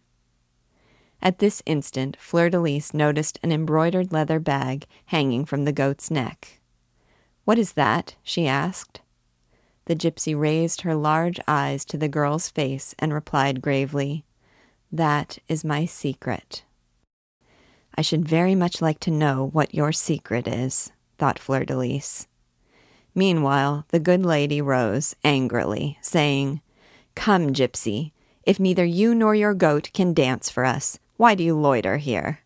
[1.22, 6.10] At this instant, Fleur de Lys noticed an embroidered leather bag hanging from the goat's
[6.10, 6.60] neck.
[7.44, 8.16] What is that?
[8.22, 9.00] she asked.
[9.87, 14.25] The gypsy raised her large eyes to the girl's face and replied gravely,
[14.90, 16.64] That is my secret.
[17.97, 22.27] I should very much like to know what your secret is, thought Fleur de Lys.
[23.14, 26.61] Meanwhile, the good lady rose angrily, saying,
[27.14, 28.12] Come, gypsy,
[28.44, 32.40] if neither you nor your goat can dance for us, why do you loiter here?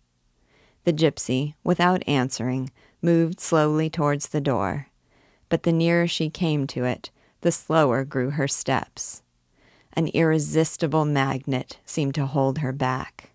[0.84, 2.70] The gypsy, without answering,
[3.00, 4.88] moved slowly towards the door,
[5.48, 9.22] but the nearer she came to it, the slower grew her steps.
[9.92, 13.30] An irresistible magnet seemed to hold her back.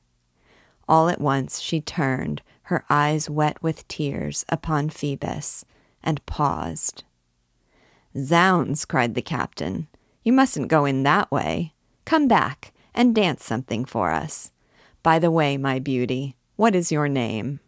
[0.88, 5.66] All at once she turned, her eyes wet with tears, upon Phoebus,
[6.04, 7.04] and paused.
[8.18, 9.88] Zounds, cried the captain,
[10.24, 11.74] you mustn't go in that way.
[12.06, 14.52] Come back and dance something for us.
[15.02, 17.60] By the way, my beauty, what is your name?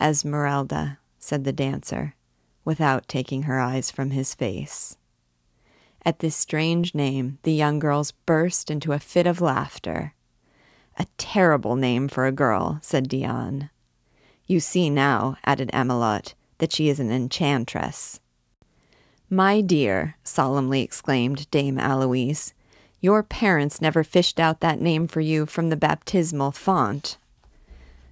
[0.00, 2.14] Esmeralda, said the dancer,
[2.64, 4.96] without taking her eyes from his face.
[6.06, 10.14] At this strange name, the young girls burst into a fit of laughter.
[10.98, 13.70] A terrible name for a girl, said Diane.
[14.46, 18.20] You see now, added Amelotte, that she is an enchantress.
[19.30, 22.52] My dear, solemnly exclaimed Dame Aloise,
[23.00, 27.16] your parents never fished out that name for you from the baptismal font.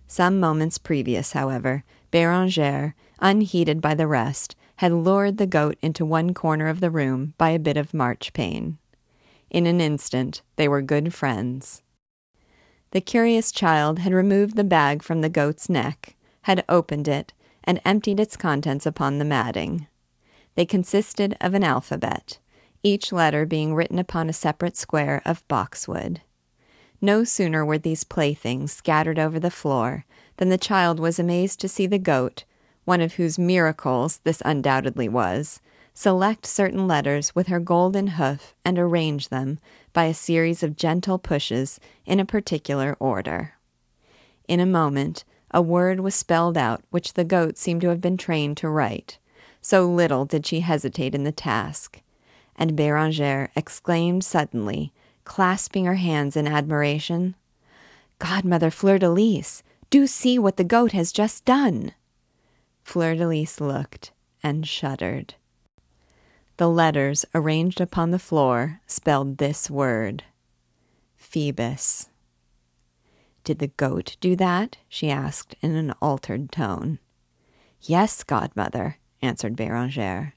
[0.07, 6.35] Some moments previous, however, Bérangère, unheeded by the rest, had lured the goat into one
[6.35, 8.78] corner of the room by a bit of marchpane.
[9.50, 11.82] In an instant, they were good friends.
[12.92, 17.32] The curious child had removed the bag from the goat's neck, had opened it,
[17.64, 19.87] and emptied its contents upon the matting.
[20.54, 22.38] They consisted of an alphabet,
[22.82, 26.20] each letter being written upon a separate square of boxwood.
[27.00, 30.04] No sooner were these playthings scattered over the floor
[30.37, 32.44] than the child was amazed to see the goat,
[32.85, 35.61] one of whose miracles this undoubtedly was,
[35.95, 39.59] select certain letters with her golden hoof and arrange them
[39.92, 43.55] by a series of gentle pushes in a particular order.
[44.49, 48.16] In a moment, a word was spelled out which the goat seemed to have been
[48.16, 49.18] trained to write.
[49.61, 52.01] So little did she hesitate in the task
[52.57, 54.92] and Bérangère exclaimed suddenly,
[55.25, 57.35] clasping her hands in admiration,
[58.18, 61.92] Godmother Fleur de Lys, do see what the goat has just done.
[62.92, 65.37] Fleur de Lys looked and shuddered.
[66.59, 70.24] The letters arranged upon the floor spelled this word
[71.16, 72.11] Phoebus.
[73.44, 74.76] Did the goat do that?
[74.90, 76.98] she asked in an altered tone.
[77.81, 80.34] Yes, godmother, answered Bérangère.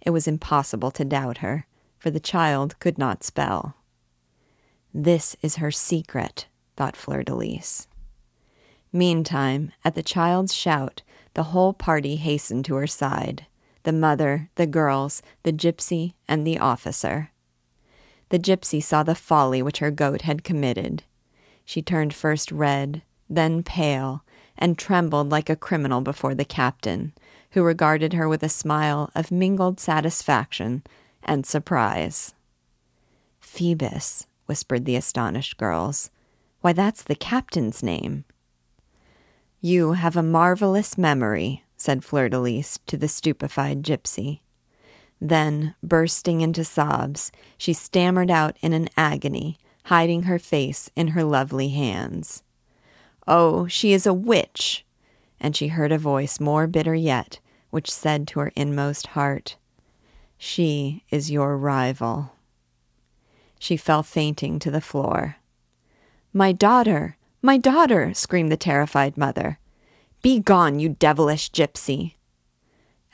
[0.00, 1.66] It was impossible to doubt her,
[1.98, 3.74] for the child could not spell.
[4.94, 6.46] This is her secret,
[6.76, 7.88] thought Fleur de Lys.
[8.92, 11.02] Meantime, at the child's shout,
[11.34, 13.46] the whole party hastened to her side
[13.84, 17.30] the mother, the girls, the gypsy, and the officer.
[18.30, 21.02] The gypsy saw the folly which her goat had committed.
[21.66, 24.24] She turned first red, then pale,
[24.56, 27.12] and trembled like a criminal before the captain,
[27.50, 30.82] who regarded her with a smile of mingled satisfaction
[31.22, 32.34] and surprise.
[33.40, 36.10] Phoebus, whispered the astonished girls.
[36.62, 38.24] Why, that's the captain's name.
[39.64, 44.40] You have a marvelous memory, said Fleur de Lys to the stupefied gypsy.
[45.22, 51.24] Then, bursting into sobs, she stammered out in an agony, hiding her face in her
[51.24, 52.42] lovely hands.
[53.26, 54.84] Oh, she is a witch!
[55.40, 57.40] And she heard a voice more bitter yet,
[57.70, 59.56] which said to her inmost heart,
[60.36, 62.32] She is your rival.
[63.58, 65.36] She fell fainting to the floor.
[66.34, 69.58] My daughter, my daughter, screamed the terrified mother.
[70.22, 72.14] Be gone, you devilish gypsy.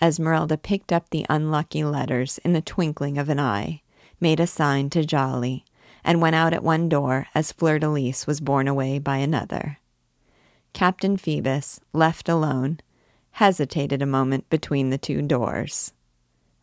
[0.01, 3.83] Esmeralda picked up the unlucky letters in the twinkling of an eye,
[4.21, 5.65] made a sign to Djali,
[6.05, 9.79] and went out at one door as Fleur de Lys was borne away by another.
[10.75, 12.79] Captain Phoebus, left alone,
[13.33, 15.93] hesitated a moment between the two doors.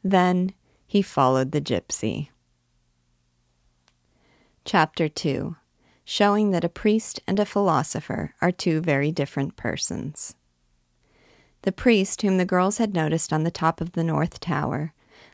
[0.05, 0.53] Then
[0.85, 2.29] he followed the gypsy.
[4.63, 5.57] Chapter 2
[6.09, 10.35] Showing that a priest and a philosopher are two very different persons.
[11.63, 14.93] The priest, whom the girls had noticed on the top of the north tower,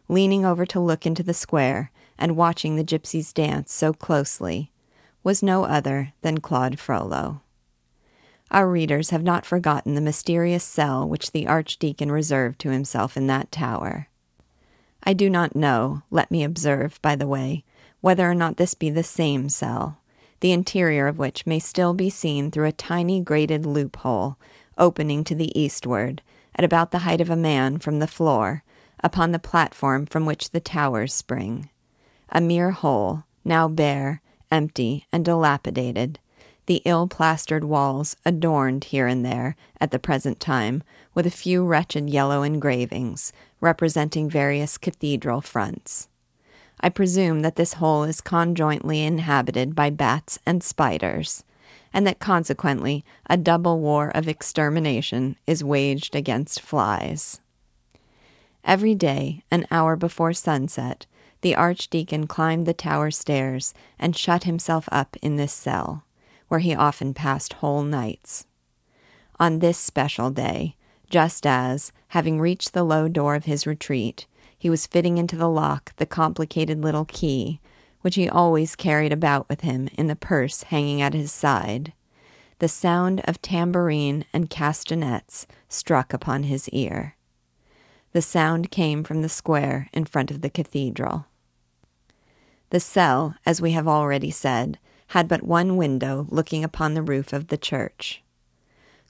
[0.09, 4.71] leaning over to look into the square and watching the gypsies dance so closely,
[5.23, 7.43] was no other than Claude Frollo.
[8.49, 13.27] Our readers have not forgotten the mysterious cell which the Archdeacon reserved to himself in
[13.27, 14.07] that tower.
[15.03, 17.63] I do not know, let me observe, by the way,
[18.01, 19.99] whether or not this be the same cell,
[20.43, 24.37] the interior of which may still be seen through a tiny grated loophole
[24.77, 26.21] opening to the eastward,
[26.53, 28.61] at about the height of a man from the floor,
[29.01, 31.69] upon the platform from which the towers spring.
[32.27, 34.21] A mere hole, now bare,
[34.51, 36.19] empty, and dilapidated,
[36.65, 40.83] the ill plastered walls adorned here and there, at the present time,
[41.13, 43.31] with a few wretched yellow engravings,
[43.61, 46.09] representing various cathedral fronts.
[46.83, 51.45] I presume that this hole is conjointly inhabited by bats and spiders,
[51.93, 57.39] and that consequently a double war of extermination is waged against flies.
[58.65, 61.05] Every day, an hour before sunset,
[61.39, 66.03] the archdeacon climbed the tower stairs and shut himself up in this cell,
[66.49, 68.45] where he often passed whole nights.
[69.39, 70.75] On this special day,
[71.09, 74.25] just as, having reached the low door of his retreat,
[74.63, 77.59] he was fitting into the lock the complicated little key
[77.99, 81.91] which he always carried about with him in the purse hanging at his side,
[82.59, 87.15] the sound of tambourine and castanets struck upon his ear.
[88.11, 91.25] The sound came from the square in front of the cathedral.
[92.69, 97.31] The cell, as we have already said, had but one window looking upon the roof
[97.33, 98.21] of the church.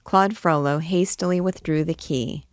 [0.04, 2.44] Claude Frollo hastily withdrew the key,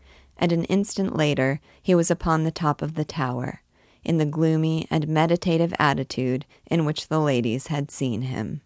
[0.42, 3.62] and an instant later he was upon the top of the tower,
[4.04, 8.62] in the gloomy and meditative attitude in which the ladies had seen him.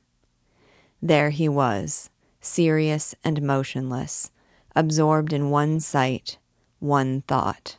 [1.01, 2.09] There he was,
[2.39, 4.31] serious and motionless,
[4.73, 6.37] absorbed in one sight,
[6.79, 7.77] one thought.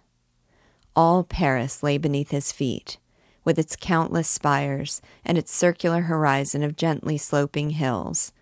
[0.95, 2.99] All Paris lay beneath his feet,
[3.45, 8.33] with its countless spires and its circular horizon of gently sloping hills,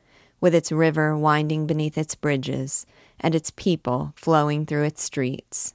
[0.40, 2.86] with its river winding beneath its bridges
[3.20, 5.74] and its people flowing through its streets,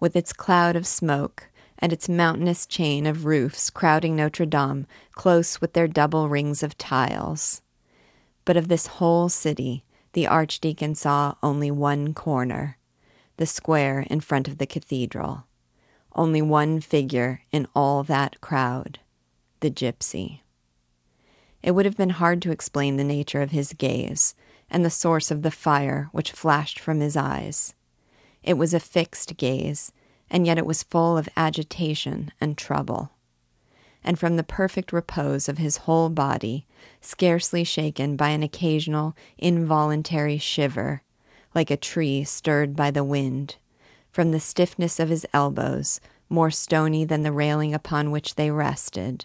[0.00, 1.48] with its cloud of smoke
[1.78, 6.76] and its mountainous chain of roofs crowding Notre Dame close with their double rings of
[6.76, 7.62] tiles.
[8.44, 12.78] But of this whole city, the archdeacon saw only one corner
[13.36, 15.44] the square in front of the cathedral.
[16.14, 18.98] Only one figure in all that crowd
[19.60, 20.40] the gypsy.
[21.62, 24.34] It would have been hard to explain the nature of his gaze
[24.70, 27.74] and the source of the fire which flashed from his eyes.
[28.42, 29.92] It was a fixed gaze,
[30.30, 33.10] and yet it was full of agitation and trouble.
[34.04, 36.66] And from the perfect repose of his whole body,
[37.00, 41.02] scarcely shaken by an occasional involuntary shiver,
[41.54, 43.56] like a tree stirred by the wind,
[44.12, 49.24] from the stiffness of his elbows, more stony than the railing upon which they rested,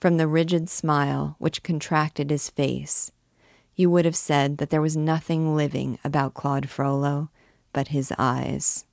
[0.00, 3.10] from the rigid smile which contracted his face,
[3.78, 7.30] you would have said that there was nothing living about Claude Frollo
[7.72, 8.84] but his eyes.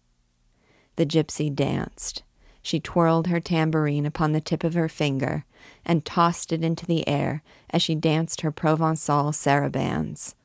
[0.96, 2.22] The gypsy danced.
[2.62, 5.44] She twirled her tambourine upon the tip of her finger
[5.84, 10.36] and tossed it into the air as she danced her Provençal sarabands,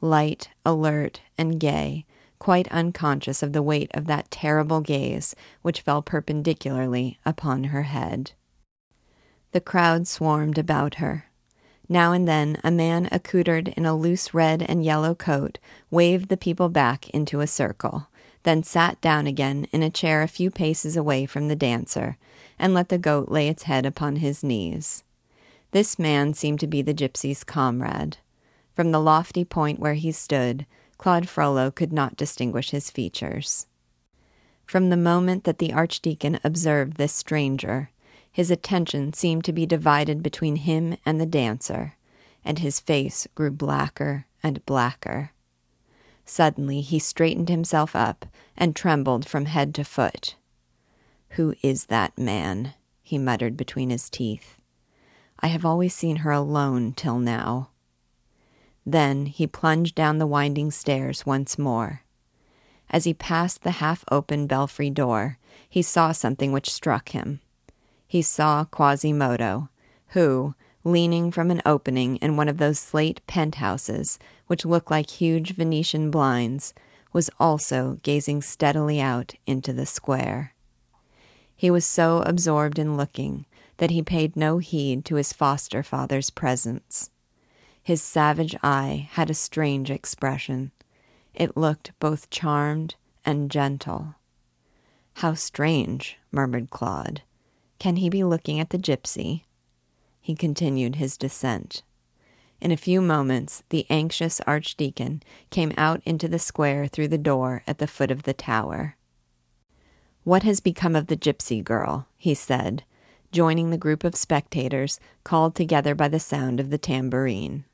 [0.00, 2.06] light, alert, and gay,
[2.38, 8.32] quite unconscious of the weight of that terrible gaze which fell perpendicularly upon her head.
[9.52, 11.29] The crowd swarmed about her.
[11.92, 15.58] Now and then a man accoutred in a loose red and yellow coat
[15.90, 18.06] waved the people back into a circle,
[18.44, 22.16] then sat down again in a chair a few paces away from the dancer,
[22.60, 25.02] and let the goat lay its head upon his knees.
[25.72, 28.18] This man seemed to be the gypsy's comrade.
[28.76, 30.66] From the lofty point where he stood,
[30.96, 33.66] Claude Frollo could not distinguish his features.
[34.64, 37.90] From the moment that the Archdeacon observed this stranger,
[38.32, 41.96] his attention seemed to be divided between him and the dancer,
[42.44, 45.32] and his face grew blacker and blacker.
[46.24, 48.26] Suddenly he straightened himself up
[48.56, 50.36] and trembled from head to foot.
[51.30, 52.74] Who is that man?
[53.02, 54.56] he muttered between his teeth.
[55.40, 57.70] I have always seen her alone till now.
[58.86, 62.02] Then he plunged down the winding stairs once more.
[62.88, 67.40] As he passed the half open belfry door, he saw something which struck him.
[68.10, 69.68] He saw Quasimodo,
[70.08, 75.54] who, leaning from an opening in one of those slate penthouses which look like huge
[75.54, 76.74] Venetian blinds,
[77.12, 80.54] was also gazing steadily out into the square.
[81.54, 83.46] He was so absorbed in looking
[83.76, 87.10] that he paid no heed to his foster father's presence.
[87.80, 90.72] His savage eye had a strange expression.
[91.32, 94.16] It looked both charmed and gentle.
[95.14, 97.22] How strange, murmured Claude.
[97.80, 99.44] Can he be looking at the gypsy?
[100.20, 101.82] He continued his descent.
[102.60, 107.62] In a few moments, the anxious archdeacon came out into the square through the door
[107.66, 108.96] at the foot of the tower.
[110.24, 112.06] What has become of the gypsy girl?
[112.18, 112.84] he said,
[113.32, 117.64] joining the group of spectators called together by the sound of the tambourine.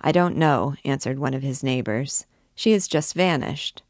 [0.00, 2.26] I don't know, answered one of his neighbors.
[2.56, 3.82] She has just vanished.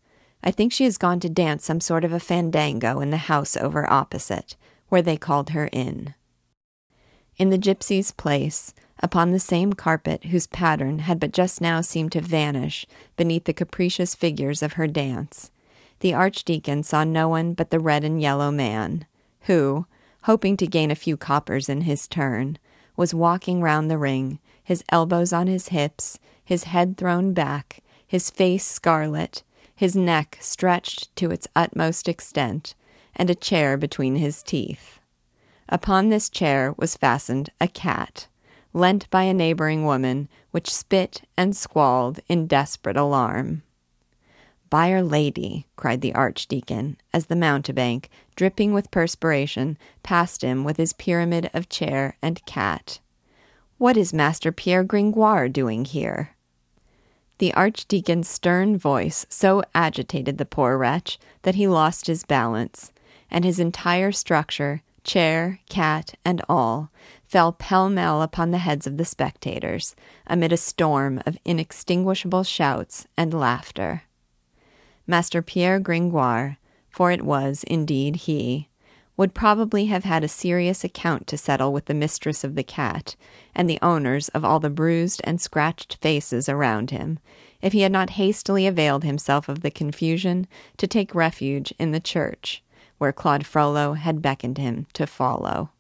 [0.45, 3.57] I think she has gone to dance some sort of a fandango in the house
[3.57, 4.57] over opposite,
[4.93, 6.14] where they called her in.
[7.38, 12.12] In the gypsy's place, upon the same carpet whose pattern had but just now seemed
[12.12, 12.84] to vanish
[13.16, 15.51] beneath the capricious figures of her dance,
[16.01, 19.07] the archdeacon saw no one but the red and yellow man,
[19.45, 19.86] who,
[20.24, 22.59] hoping to gain a few coppers in his turn,
[22.95, 28.28] was walking round the ring, his elbows on his hips, his head thrown back, his
[28.28, 29.43] face scarlet,
[29.74, 32.74] his neck stretched to its utmost extent,
[33.17, 35.01] and a chair between his teeth.
[35.69, 38.27] Upon this chair was fastened a cat,
[38.73, 43.63] lent by a neighboring woman, which spit and squalled in desperate alarm.
[44.71, 50.95] By'r Lady, cried the Archdeacon, as the mountebank, dripping with perspiration, passed him with his
[50.95, 52.99] pyramid of chair and cat.
[53.77, 56.37] What is Master Pierre Gringoire doing here?
[57.37, 62.93] The Archdeacon's stern voice so agitated the poor wretch that he lost his balance,
[63.33, 66.93] and his entire structure, chair, cat, and all,
[67.26, 73.09] fell pell mell upon the heads of the spectators, amid a storm of inextinguishable shouts
[73.16, 74.03] and laughter.
[75.07, 76.59] Master Pierre Gringoire,
[76.91, 78.68] for it was indeed he,
[79.16, 83.16] would probably have had a serious account to settle with the mistress of the cat
[83.55, 87.18] and the owners of all the bruised and scratched faces around him,
[87.61, 92.01] if he had not hastily availed himself of the confusion to take refuge in the
[92.01, 92.62] church,
[93.03, 95.70] where Claude Frollo had beckoned him to follow.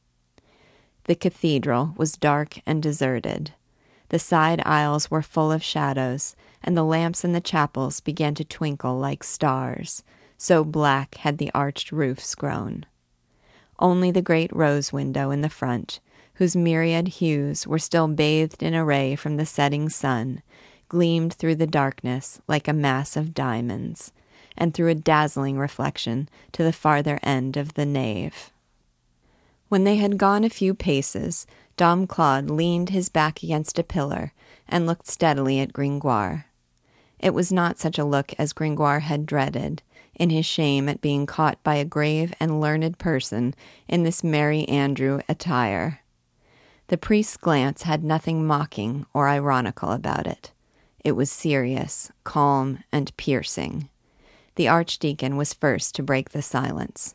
[1.04, 3.52] The cathedral was dark and deserted.
[4.08, 8.44] The side aisles were full of shadows, and the lamps in the chapels began to
[8.44, 10.02] twinkle like stars,
[10.36, 12.86] so black had the arched roofs grown.
[13.78, 16.00] Only the great rose window in the front,
[16.34, 20.42] whose myriad hues were still bathed in a ray from the setting sun,
[20.88, 24.10] gleamed through the darkness like a mass of diamonds,
[24.56, 28.50] and threw a dazzling reflection to the farther end of the nave.
[29.68, 31.46] When they had gone a few paces,
[31.76, 34.32] Dom Claude leaned his back against a pillar
[34.68, 36.46] and looked steadily at Gringoire.
[37.18, 39.82] It was not such a look as Gringoire had dreaded,
[40.14, 43.54] in his shame at being caught by a grave and learned person
[43.88, 46.00] in this Merry Andrew attire.
[46.88, 50.52] The priest's glance had nothing mocking or ironical about it.
[51.04, 53.88] It was serious, calm, and piercing.
[54.56, 57.14] The archdeacon was first to break the silence.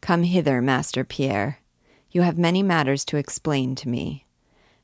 [0.00, 1.60] Come hither, Master Pierre.
[2.10, 4.26] You have many matters to explain to me.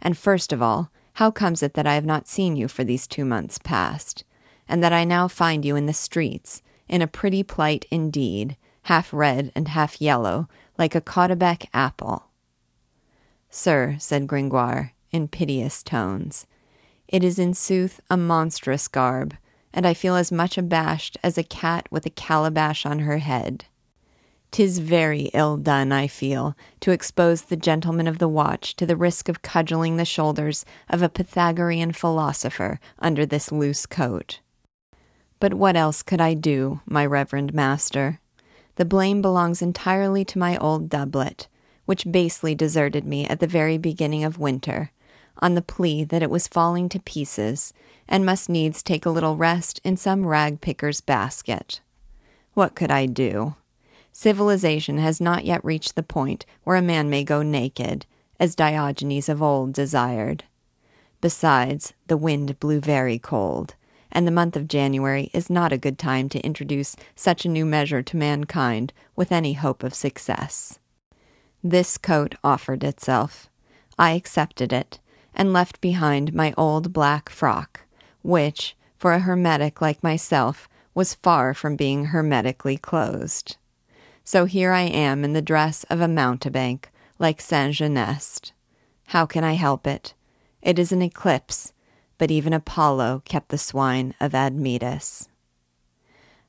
[0.00, 3.06] And first of all, how comes it that I have not seen you for these
[3.06, 4.24] two months past,
[4.66, 9.12] and that I now find you in the streets, in a pretty plight indeed, half
[9.12, 10.48] red and half yellow,
[10.78, 12.24] like a Caudebec apple?
[13.50, 16.46] Sir, said Gringoire, in piteous tones,
[17.08, 19.36] it is in sooth a monstrous garb,
[19.72, 23.66] and I feel as much abashed as a cat with a calabash on her head.
[24.50, 28.96] Tis very ill done, I feel, to expose the gentleman of the watch to the
[28.96, 34.40] risk of cudgeling the shoulders of a Pythagorean philosopher under this loose coat.
[35.38, 38.18] But what else could I do, my reverend master?
[38.74, 41.46] The blame belongs entirely to my old doublet,
[41.84, 44.90] which basely deserted me at the very beginning of winter,
[45.40, 47.72] on the plea that it was falling to pieces,
[48.08, 51.80] and must needs take a little rest in some rag picker's basket.
[52.54, 53.54] What could I do?
[54.12, 58.06] Civilization has not yet reached the point where a man may go naked,
[58.38, 60.44] as Diogenes of old desired.
[61.20, 63.74] Besides, the wind blew very cold,
[64.10, 67.64] and the month of January is not a good time to introduce such a new
[67.64, 70.78] measure to mankind with any hope of success.
[71.62, 73.48] This coat offered itself.
[73.98, 74.98] I accepted it,
[75.34, 77.80] and left behind my old black frock,
[78.22, 83.56] which, for a hermetic like myself, was far from being hermetically closed.
[84.24, 88.52] So here I am in the dress of a mountebank, like Saint Genest.
[89.06, 90.14] How can I help it?
[90.62, 91.72] It is an eclipse,
[92.18, 95.28] but even Apollo kept the swine of Admetus.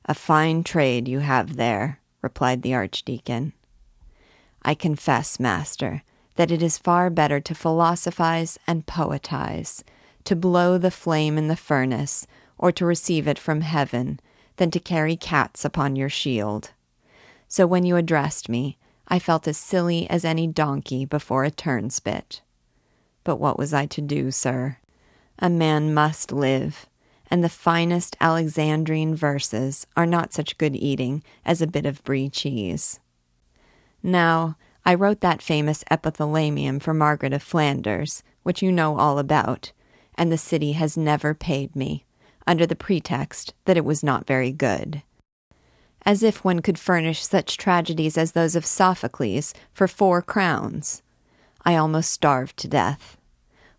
[0.04, 3.52] A fine trade you have there, replied the archdeacon.
[4.62, 6.02] I confess, master,
[6.36, 9.82] that it is far better to philosophize and poetize,
[10.24, 12.26] to blow the flame in the furnace,
[12.58, 14.20] or to receive it from heaven,
[14.56, 16.70] than to carry cats upon your shield.
[17.48, 18.78] So when you addressed me,
[19.08, 22.40] I felt as silly as any donkey before a turnspit.
[23.24, 24.78] But what was I to do, sir?
[25.38, 26.86] A man must live,
[27.30, 32.28] and the finest Alexandrine verses are not such good eating as a bit of brie
[32.28, 33.00] cheese.
[34.02, 39.72] Now, I wrote that famous epithalamium for Margaret of Flanders, which you know all about,
[40.16, 42.04] and the city has never paid me,
[42.46, 45.02] under the pretext that it was not very good
[46.04, 51.02] as if one could furnish such tragedies as those of Sophocles for four crowns.
[51.64, 53.16] I almost starved to death.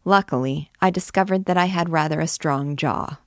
[0.06, 3.20] Luckily, I discovered that I had rather a strong jaw.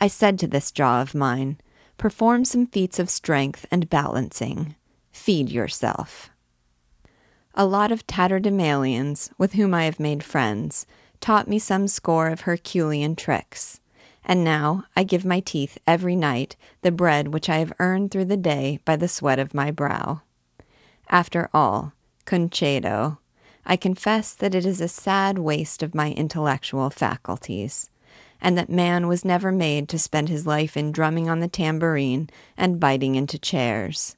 [0.00, 1.58] I said to this jaw of mine,
[1.96, 4.74] Perform some feats of strength and balancing.
[5.12, 6.30] Feed yourself.
[7.54, 10.86] A lot of tatterdemalions, with whom I have made friends,
[11.20, 13.80] taught me some score of Herculean tricks
[14.24, 18.24] and now I give my teeth every night the bread which I have earned through
[18.26, 20.22] the day by the sweat of my brow.
[21.10, 21.92] After all,
[22.24, 23.18] concedo,
[23.66, 27.90] I confess that it is a sad waste of my intellectual faculties,
[28.40, 32.30] and that man was never made to spend his life in drumming on the tambourine
[32.56, 34.16] and biting into chairs.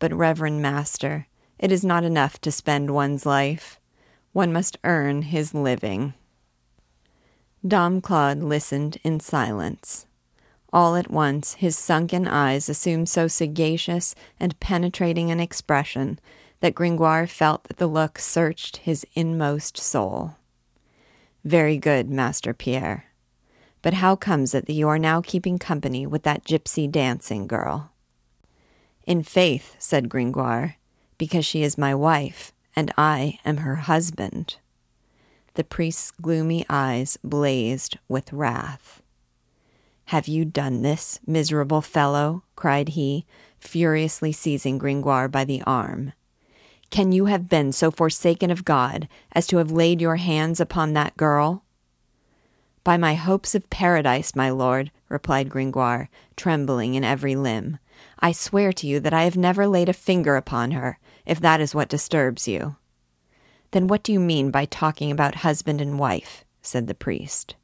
[0.00, 1.26] But, Reverend Master,
[1.58, 3.80] it is not enough to spend one's life.
[4.32, 6.14] One must earn his living.
[7.66, 10.06] Dom Claude listened in silence.
[10.72, 16.20] All at once his sunken eyes assumed so sagacious and penetrating an expression
[16.60, 20.36] that Gringoire felt that the look searched his inmost soul.
[21.44, 23.06] Very good, Master Pierre.
[23.80, 27.92] But how comes it that you are now keeping company with that gypsy dancing girl?
[29.06, 30.76] In faith, said Gringoire,
[31.18, 34.56] because she is my wife, and I am her husband.
[35.54, 39.02] The priest's gloomy eyes blazed with wrath.
[40.06, 42.44] Have you done this, miserable fellow?
[42.56, 43.26] cried he,
[43.58, 46.12] furiously seizing Gringoire by the arm.
[46.90, 50.94] Can you have been so forsaken of God as to have laid your hands upon
[50.94, 51.64] that girl?
[52.84, 57.78] By my hopes of paradise, my lord, replied Gringoire, trembling in every limb,
[58.20, 61.60] I swear to you that I have never laid a finger upon her, if that
[61.60, 62.76] is what disturbs you.
[63.70, 66.44] Then what do you mean by talking about husband and wife?
[66.62, 67.54] said the priest.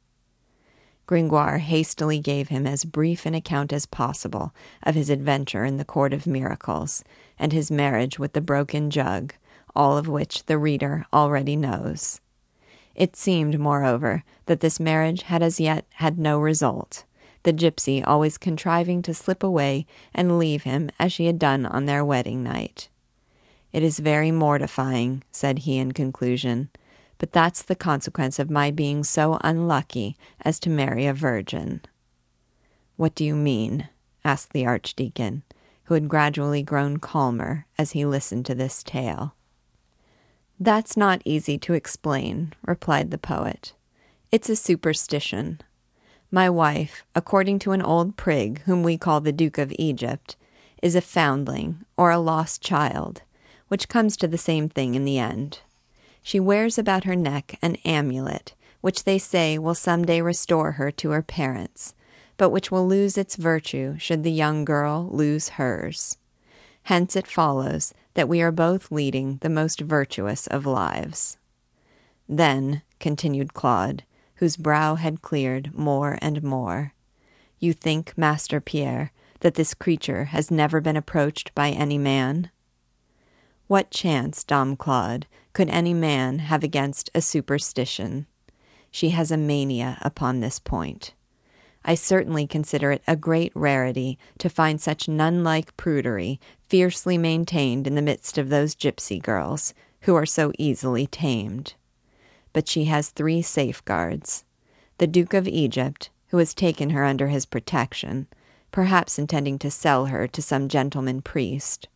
[1.07, 5.85] Gringoire hastily gave him as brief an account as possible of his adventure in the
[5.85, 7.03] Court of Miracles,
[7.37, 9.33] and his marriage with the broken jug,
[9.75, 12.21] all of which the reader already knows.
[12.95, 17.03] It seemed, moreover, that this marriage had as yet had no result,
[17.45, 21.85] the gypsy always contriving to slip away and leave him as she had done on
[21.85, 22.89] their wedding night.
[23.71, 26.69] It is very mortifying, said he in conclusion,
[27.17, 31.81] but that's the consequence of my being so unlucky as to marry a virgin.
[32.97, 33.89] What do you mean?
[34.23, 35.43] asked the Archdeacon,
[35.83, 39.35] who had gradually grown calmer as he listened to this tale.
[40.59, 43.73] That's not easy to explain, replied the poet.
[44.31, 45.61] It's a superstition.
[46.35, 50.35] My wife, according to an old prig whom we call the Duke of Egypt,
[50.83, 53.21] is a foundling or a lost child
[53.69, 55.59] which comes to the same thing in the end.
[56.21, 60.91] She wears about her neck an amulet, which they say will some day restore her
[60.91, 61.93] to her parents,
[62.35, 66.17] but which will lose its virtue should the young girl lose hers.
[66.83, 71.37] Hence it follows that we are both leading the most virtuous of lives.
[72.27, 74.03] Then, continued Claude,
[74.35, 76.93] whose brow had cleared more and more,
[77.59, 82.49] you think, Master Pierre, that this creature has never been approached by any man?
[83.67, 88.27] What chance, Dom Claude, could any man have against a superstition?
[88.91, 91.13] She has a mania upon this point.
[91.83, 97.85] I certainly consider it a great rarity to find such nun like prudery fiercely maintained
[97.85, 101.75] in the midst of those gypsy girls, who are so easily tamed.
[102.55, 104.45] But she has three safeguards.
[104.97, 108.27] The Duke of Egypt, who has taken her under his protection,
[108.71, 111.89] perhaps intending to sell her to some gentleman priest,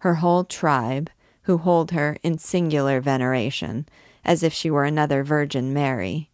[0.00, 1.08] her whole tribe,
[1.44, 3.88] who hold her in singular veneration,
[4.26, 6.28] as if she were another Virgin Mary,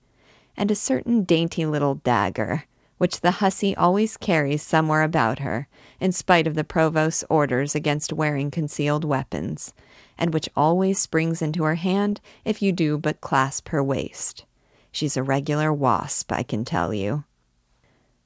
[0.56, 2.64] and a certain dainty little dagger
[2.98, 5.68] which the hussy always carries somewhere about her,
[6.00, 9.72] in spite of the provost's orders against wearing concealed weapons,
[10.20, 14.44] and which always springs into her hand if you do but clasp her waist.
[14.92, 17.24] She's a regular wasp, I can tell you.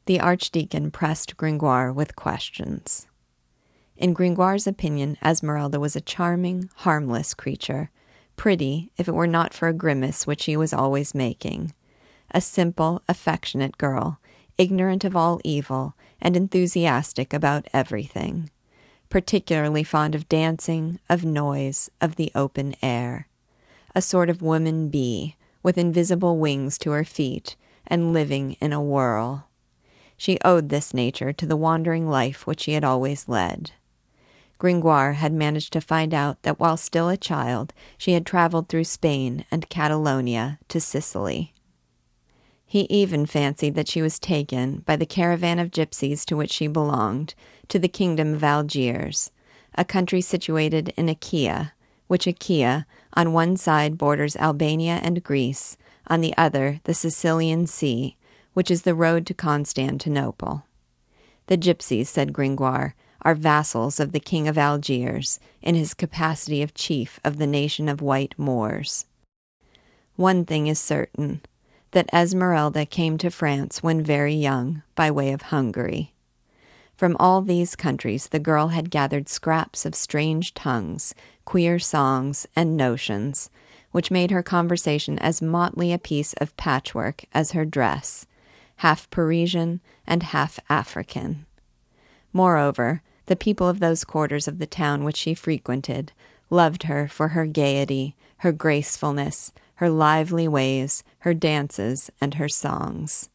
[0.06, 3.06] The Archdeacon pressed Gringoire with questions.
[3.96, 7.90] In Gringoire's opinion, Esmeralda was a charming, harmless creature,
[8.36, 11.72] pretty if it were not for a grimace which she was always making,
[12.32, 14.18] a simple, affectionate girl
[14.58, 18.50] ignorant of all evil, and enthusiastic about everything,
[19.08, 23.28] particularly fond of dancing, of noise, of the open air.
[23.94, 28.82] A sort of woman bee, with invisible wings to her feet, and living in a
[28.82, 29.48] whirl.
[30.16, 33.72] She owed this nature to the wandering life which she had always led.
[34.58, 38.84] Gringoire had managed to find out that while still a child, she had traveled through
[38.84, 41.52] Spain and Catalonia to Sicily.
[42.64, 46.66] He even fancied that she was taken by the caravan of gypsies to which she
[46.66, 47.34] belonged
[47.68, 49.30] to the kingdom of Algiers,
[49.74, 51.72] a country situated in Achaia,
[52.06, 58.16] which Achaia on one side borders Albania and Greece, on the other the Sicilian Sea,
[58.52, 60.64] which is the road to Constantinople.
[61.46, 66.74] The gypsies, said Gringoire, are vassals of the king of Algiers in his capacity of
[66.74, 69.06] chief of the nation of white Moors.
[70.16, 71.40] One thing is certain
[71.90, 76.13] that Esmeralda came to France when very young by way of Hungary.
[76.96, 81.14] From all these countries, the girl had gathered scraps of strange tongues,
[81.44, 83.50] queer songs, and notions,
[83.90, 88.26] which made her conversation as motley a piece of patchwork as her dress,
[88.76, 91.46] half Parisian and half African.
[92.32, 96.12] Moreover, the people of those quarters of the town which she frequented
[96.50, 103.30] loved her for her gaiety, her gracefulness, her lively ways, her dances, and her songs.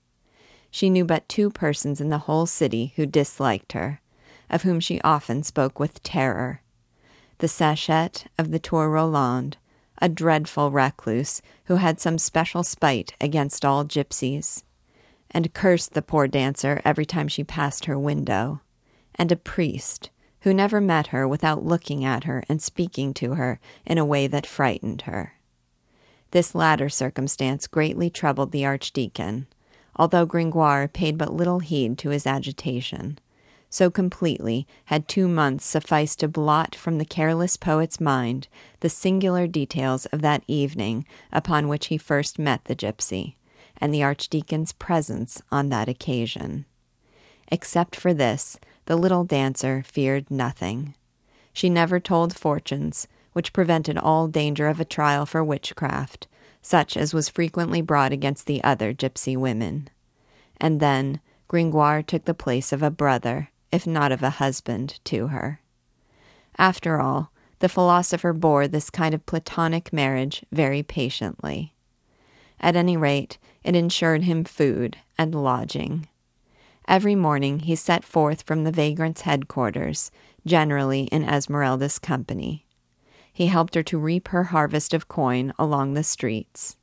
[0.71, 4.01] She knew but two persons in the whole city who disliked her,
[4.49, 6.61] of whom she often spoke with terror
[7.39, 9.57] the sachette of the Tour Roland,
[10.01, 14.63] a dreadful recluse who had some special spite against all gypsies,
[15.31, 18.61] and cursed the poor dancer every time she passed her window,
[19.15, 20.09] and a priest
[20.41, 24.27] who never met her without looking at her and speaking to her in a way
[24.27, 25.33] that frightened her.
[26.31, 29.47] This latter circumstance greatly troubled the Archdeacon,
[29.99, 33.19] although Gringoire paid but little heed to his agitation.
[33.69, 38.47] So completely had two months sufficed to blot from the careless poet's mind
[38.79, 43.35] the singular details of that evening upon which he first met the gypsy,
[43.77, 46.65] and the Archdeacon's presence on that occasion.
[47.49, 50.95] Except for this, the little dancer feared nothing.
[51.53, 56.27] She never told fortunes, which prevented all danger of a trial for witchcraft,
[56.61, 59.89] such as was frequently brought against the other gypsy women.
[60.57, 65.27] And then Gringoire took the place of a brother, if not of a husband, to
[65.27, 65.61] her.
[66.57, 71.73] After all, the philosopher bore this kind of platonic marriage very patiently.
[72.59, 76.07] At any rate, it ensured him food and lodging.
[76.87, 80.11] Every morning he set forth from the vagrant's headquarters,
[80.45, 82.65] generally in Esmeralda's company.
[83.39, 86.75] He helped her to reap her harvest of coin along the streets.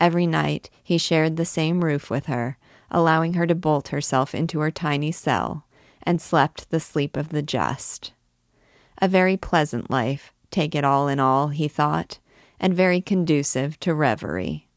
[0.00, 2.56] Every night he shared the same roof with her,
[2.90, 5.66] allowing her to bolt herself into her tiny cell,
[6.02, 8.14] and slept the sleep of the just.
[9.02, 12.18] A very pleasant life, take it all in all, he thought,
[12.58, 14.68] and very conducive to reverie.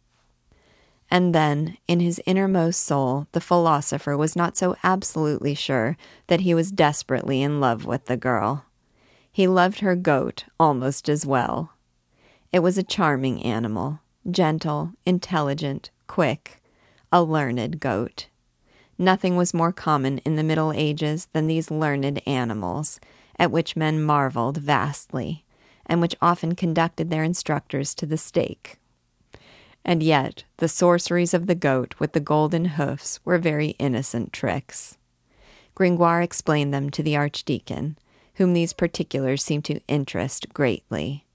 [1.10, 5.96] And then, in his innermost soul, the philosopher was not so absolutely sure
[6.28, 8.65] that he was desperately in love with the girl.
[9.36, 11.74] He loved her goat almost as well.
[12.54, 14.00] It was a charming animal,
[14.32, 16.64] gentle, intelligent, quick,
[17.12, 18.28] a learned goat.
[18.98, 23.02] Nothing was more common in the Middle Ages than these learned animals,
[23.38, 25.44] at which men marveled vastly,
[25.86, 28.78] and which often conducted their instructors to the stake.
[29.84, 34.98] And yet, the sorceries of the goat with the golden hoofs were very innocent tricks.
[35.76, 37.98] Gringoire explained them to the archdeacon,
[38.36, 41.26] whom these particulars seemed to interest greatly.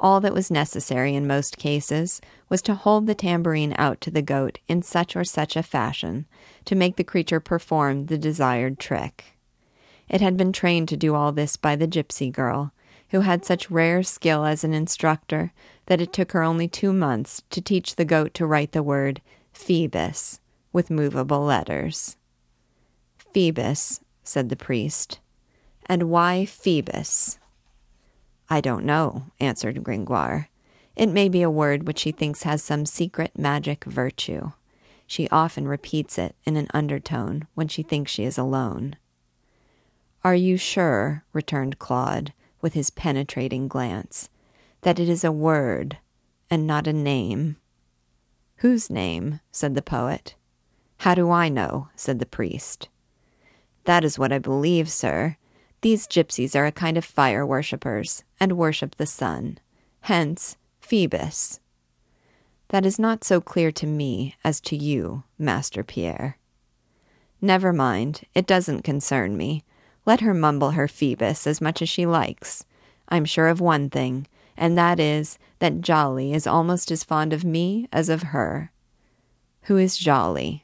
[0.00, 4.22] All that was necessary in most cases was to hold the tambourine out to the
[4.22, 6.26] goat in such or such a fashion
[6.64, 9.36] to make the creature perform the desired trick.
[10.08, 12.72] It had been trained to do all this by the gypsy girl,
[13.10, 15.52] who had such rare skill as an instructor
[15.86, 19.22] that it took her only two months to teach the goat to write the word
[19.52, 20.40] Phoebus
[20.72, 22.16] with movable letters.
[23.32, 25.20] Phoebus, said the priest.
[25.86, 27.38] And why Phoebus?
[28.48, 30.48] I don't know, answered Gringoire.
[30.96, 34.52] It may be a word which she thinks has some secret magic virtue.
[35.06, 38.96] She often repeats it in an undertone when she thinks she is alone.
[40.22, 42.32] Are you sure, returned Claude,
[42.62, 44.30] with his penetrating glance,
[44.80, 45.98] that it is a word
[46.48, 47.56] and not a name?
[48.58, 49.40] Whose name?
[49.52, 50.34] said the poet.
[50.98, 51.88] How do I know?
[51.94, 52.88] said the priest.
[53.84, 55.36] That is what I believe, sir.
[55.84, 59.58] These gypsies are a kind of fire worshippers, and worship the sun.
[60.00, 61.60] Hence, Phoebus.
[62.68, 66.38] That is not so clear to me as to you, Master Pierre.
[67.42, 69.62] Never mind, it doesn't concern me.
[70.06, 72.64] Let her mumble her Phoebus as much as she likes.
[73.10, 74.26] I'm sure of one thing,
[74.56, 78.72] and that is that Djali is almost as fond of me as of her.
[79.64, 80.62] Who is Djali?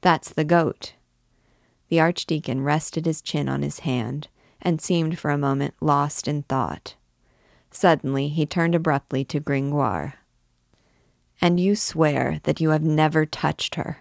[0.00, 0.94] That's the goat.
[1.90, 4.28] The archdeacon rested his chin on his hand
[4.60, 6.94] and seemed for a moment lost in thought.
[7.70, 10.14] Suddenly he turned abruptly to Gringoire.
[11.40, 13.98] And you swear that you have never touched her.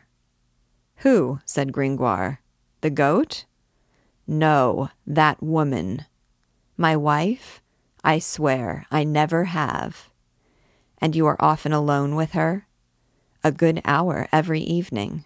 [0.98, 1.40] Who?
[1.46, 2.42] said Gringoire.
[2.82, 3.46] The goat?
[4.26, 6.06] No, that woman.
[6.76, 7.62] My wife?
[8.04, 10.10] I swear I never have.
[11.00, 12.68] And you are often alone with her?
[13.44, 15.26] A good hour every evening.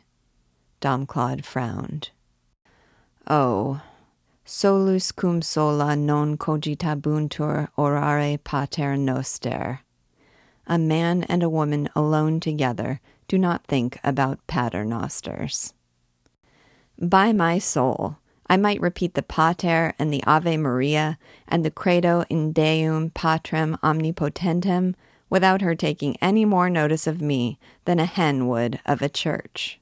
[0.82, 2.10] Dom Claude frowned.
[3.28, 3.82] Oh,
[4.54, 9.80] solus cum sola non cogitabuntur orare pater noster.
[10.68, 13.00] A man and a woman alone together
[13.30, 15.72] do not think about paternosters.
[17.00, 22.26] By my soul, I might repeat the Pater and the Ave Maria and the Credo
[22.30, 24.96] in Deum Patrem Omnipotentem
[25.30, 29.81] without her taking any more notice of me than a hen would of a church.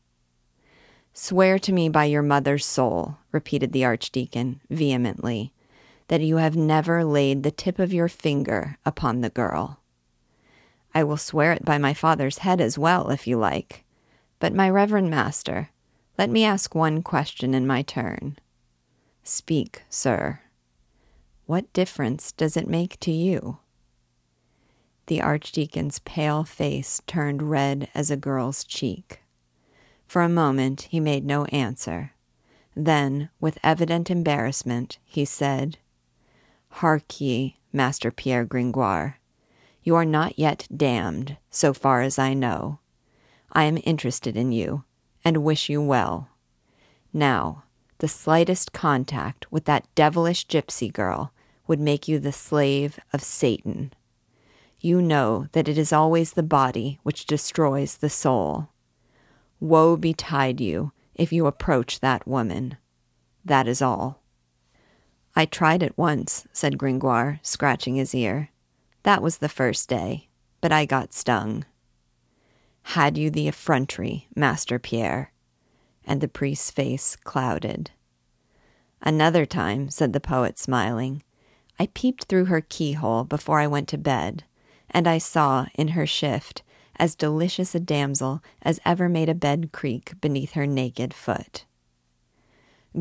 [1.22, 5.52] Swear to me by your mother's soul, repeated the Archdeacon vehemently,
[6.08, 9.82] that you have never laid the tip of your finger upon the girl.
[10.96, 13.84] I will swear it by my father's head as well, if you like.
[14.40, 15.72] But, my reverend master,
[16.18, 18.40] let me ask one question in my turn.
[19.22, 20.40] Speak, sir.
[21.46, 23.58] What difference does it make to you?
[25.08, 29.20] The Archdeacon's pale face turned red as a girl's cheek.
[30.10, 32.14] For a moment he made no answer.
[32.76, 35.78] Then, with evident embarrassment, he said,
[36.70, 39.20] Hark ye, Master Pierre Gringoire.
[39.84, 42.80] You are not yet damned, so far as I know.
[43.52, 44.84] I am interested in you,
[45.24, 46.30] and wish you well.
[47.14, 47.66] Now,
[48.00, 51.32] the slightest contact with that devilish gypsy girl
[51.68, 53.94] would make you the slave of Satan.
[54.80, 58.70] You know that it is always the body which destroys the soul.
[59.60, 62.78] Woe betide you if you approach that woman.
[63.44, 64.22] That is all.
[65.36, 68.50] I tried it once, said Gringoire, scratching his ear.
[69.04, 70.30] That was the first day,
[70.62, 71.66] but I got stung.
[72.84, 75.32] Had you the effrontery, Master Pierre?
[76.06, 77.92] And the priest's face clouded.
[79.02, 81.24] Another time, said the poet, smiling,
[81.78, 84.44] I peeped through her keyhole before I went to bed,
[84.90, 86.64] and I saw in her shift
[87.00, 91.66] as delicious a damsel as ever made a bed creak beneath her naked foot.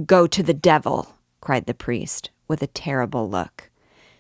[0.07, 1.15] Go to the devil!
[1.41, 3.71] cried the priest, with a terrible look,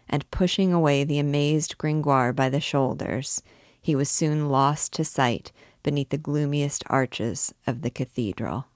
[0.09, 3.43] and pushing away the amazed Gringoire by the shoulders,
[3.81, 5.53] he was soon lost to sight
[5.83, 8.67] beneath the gloomiest arches of the cathedral.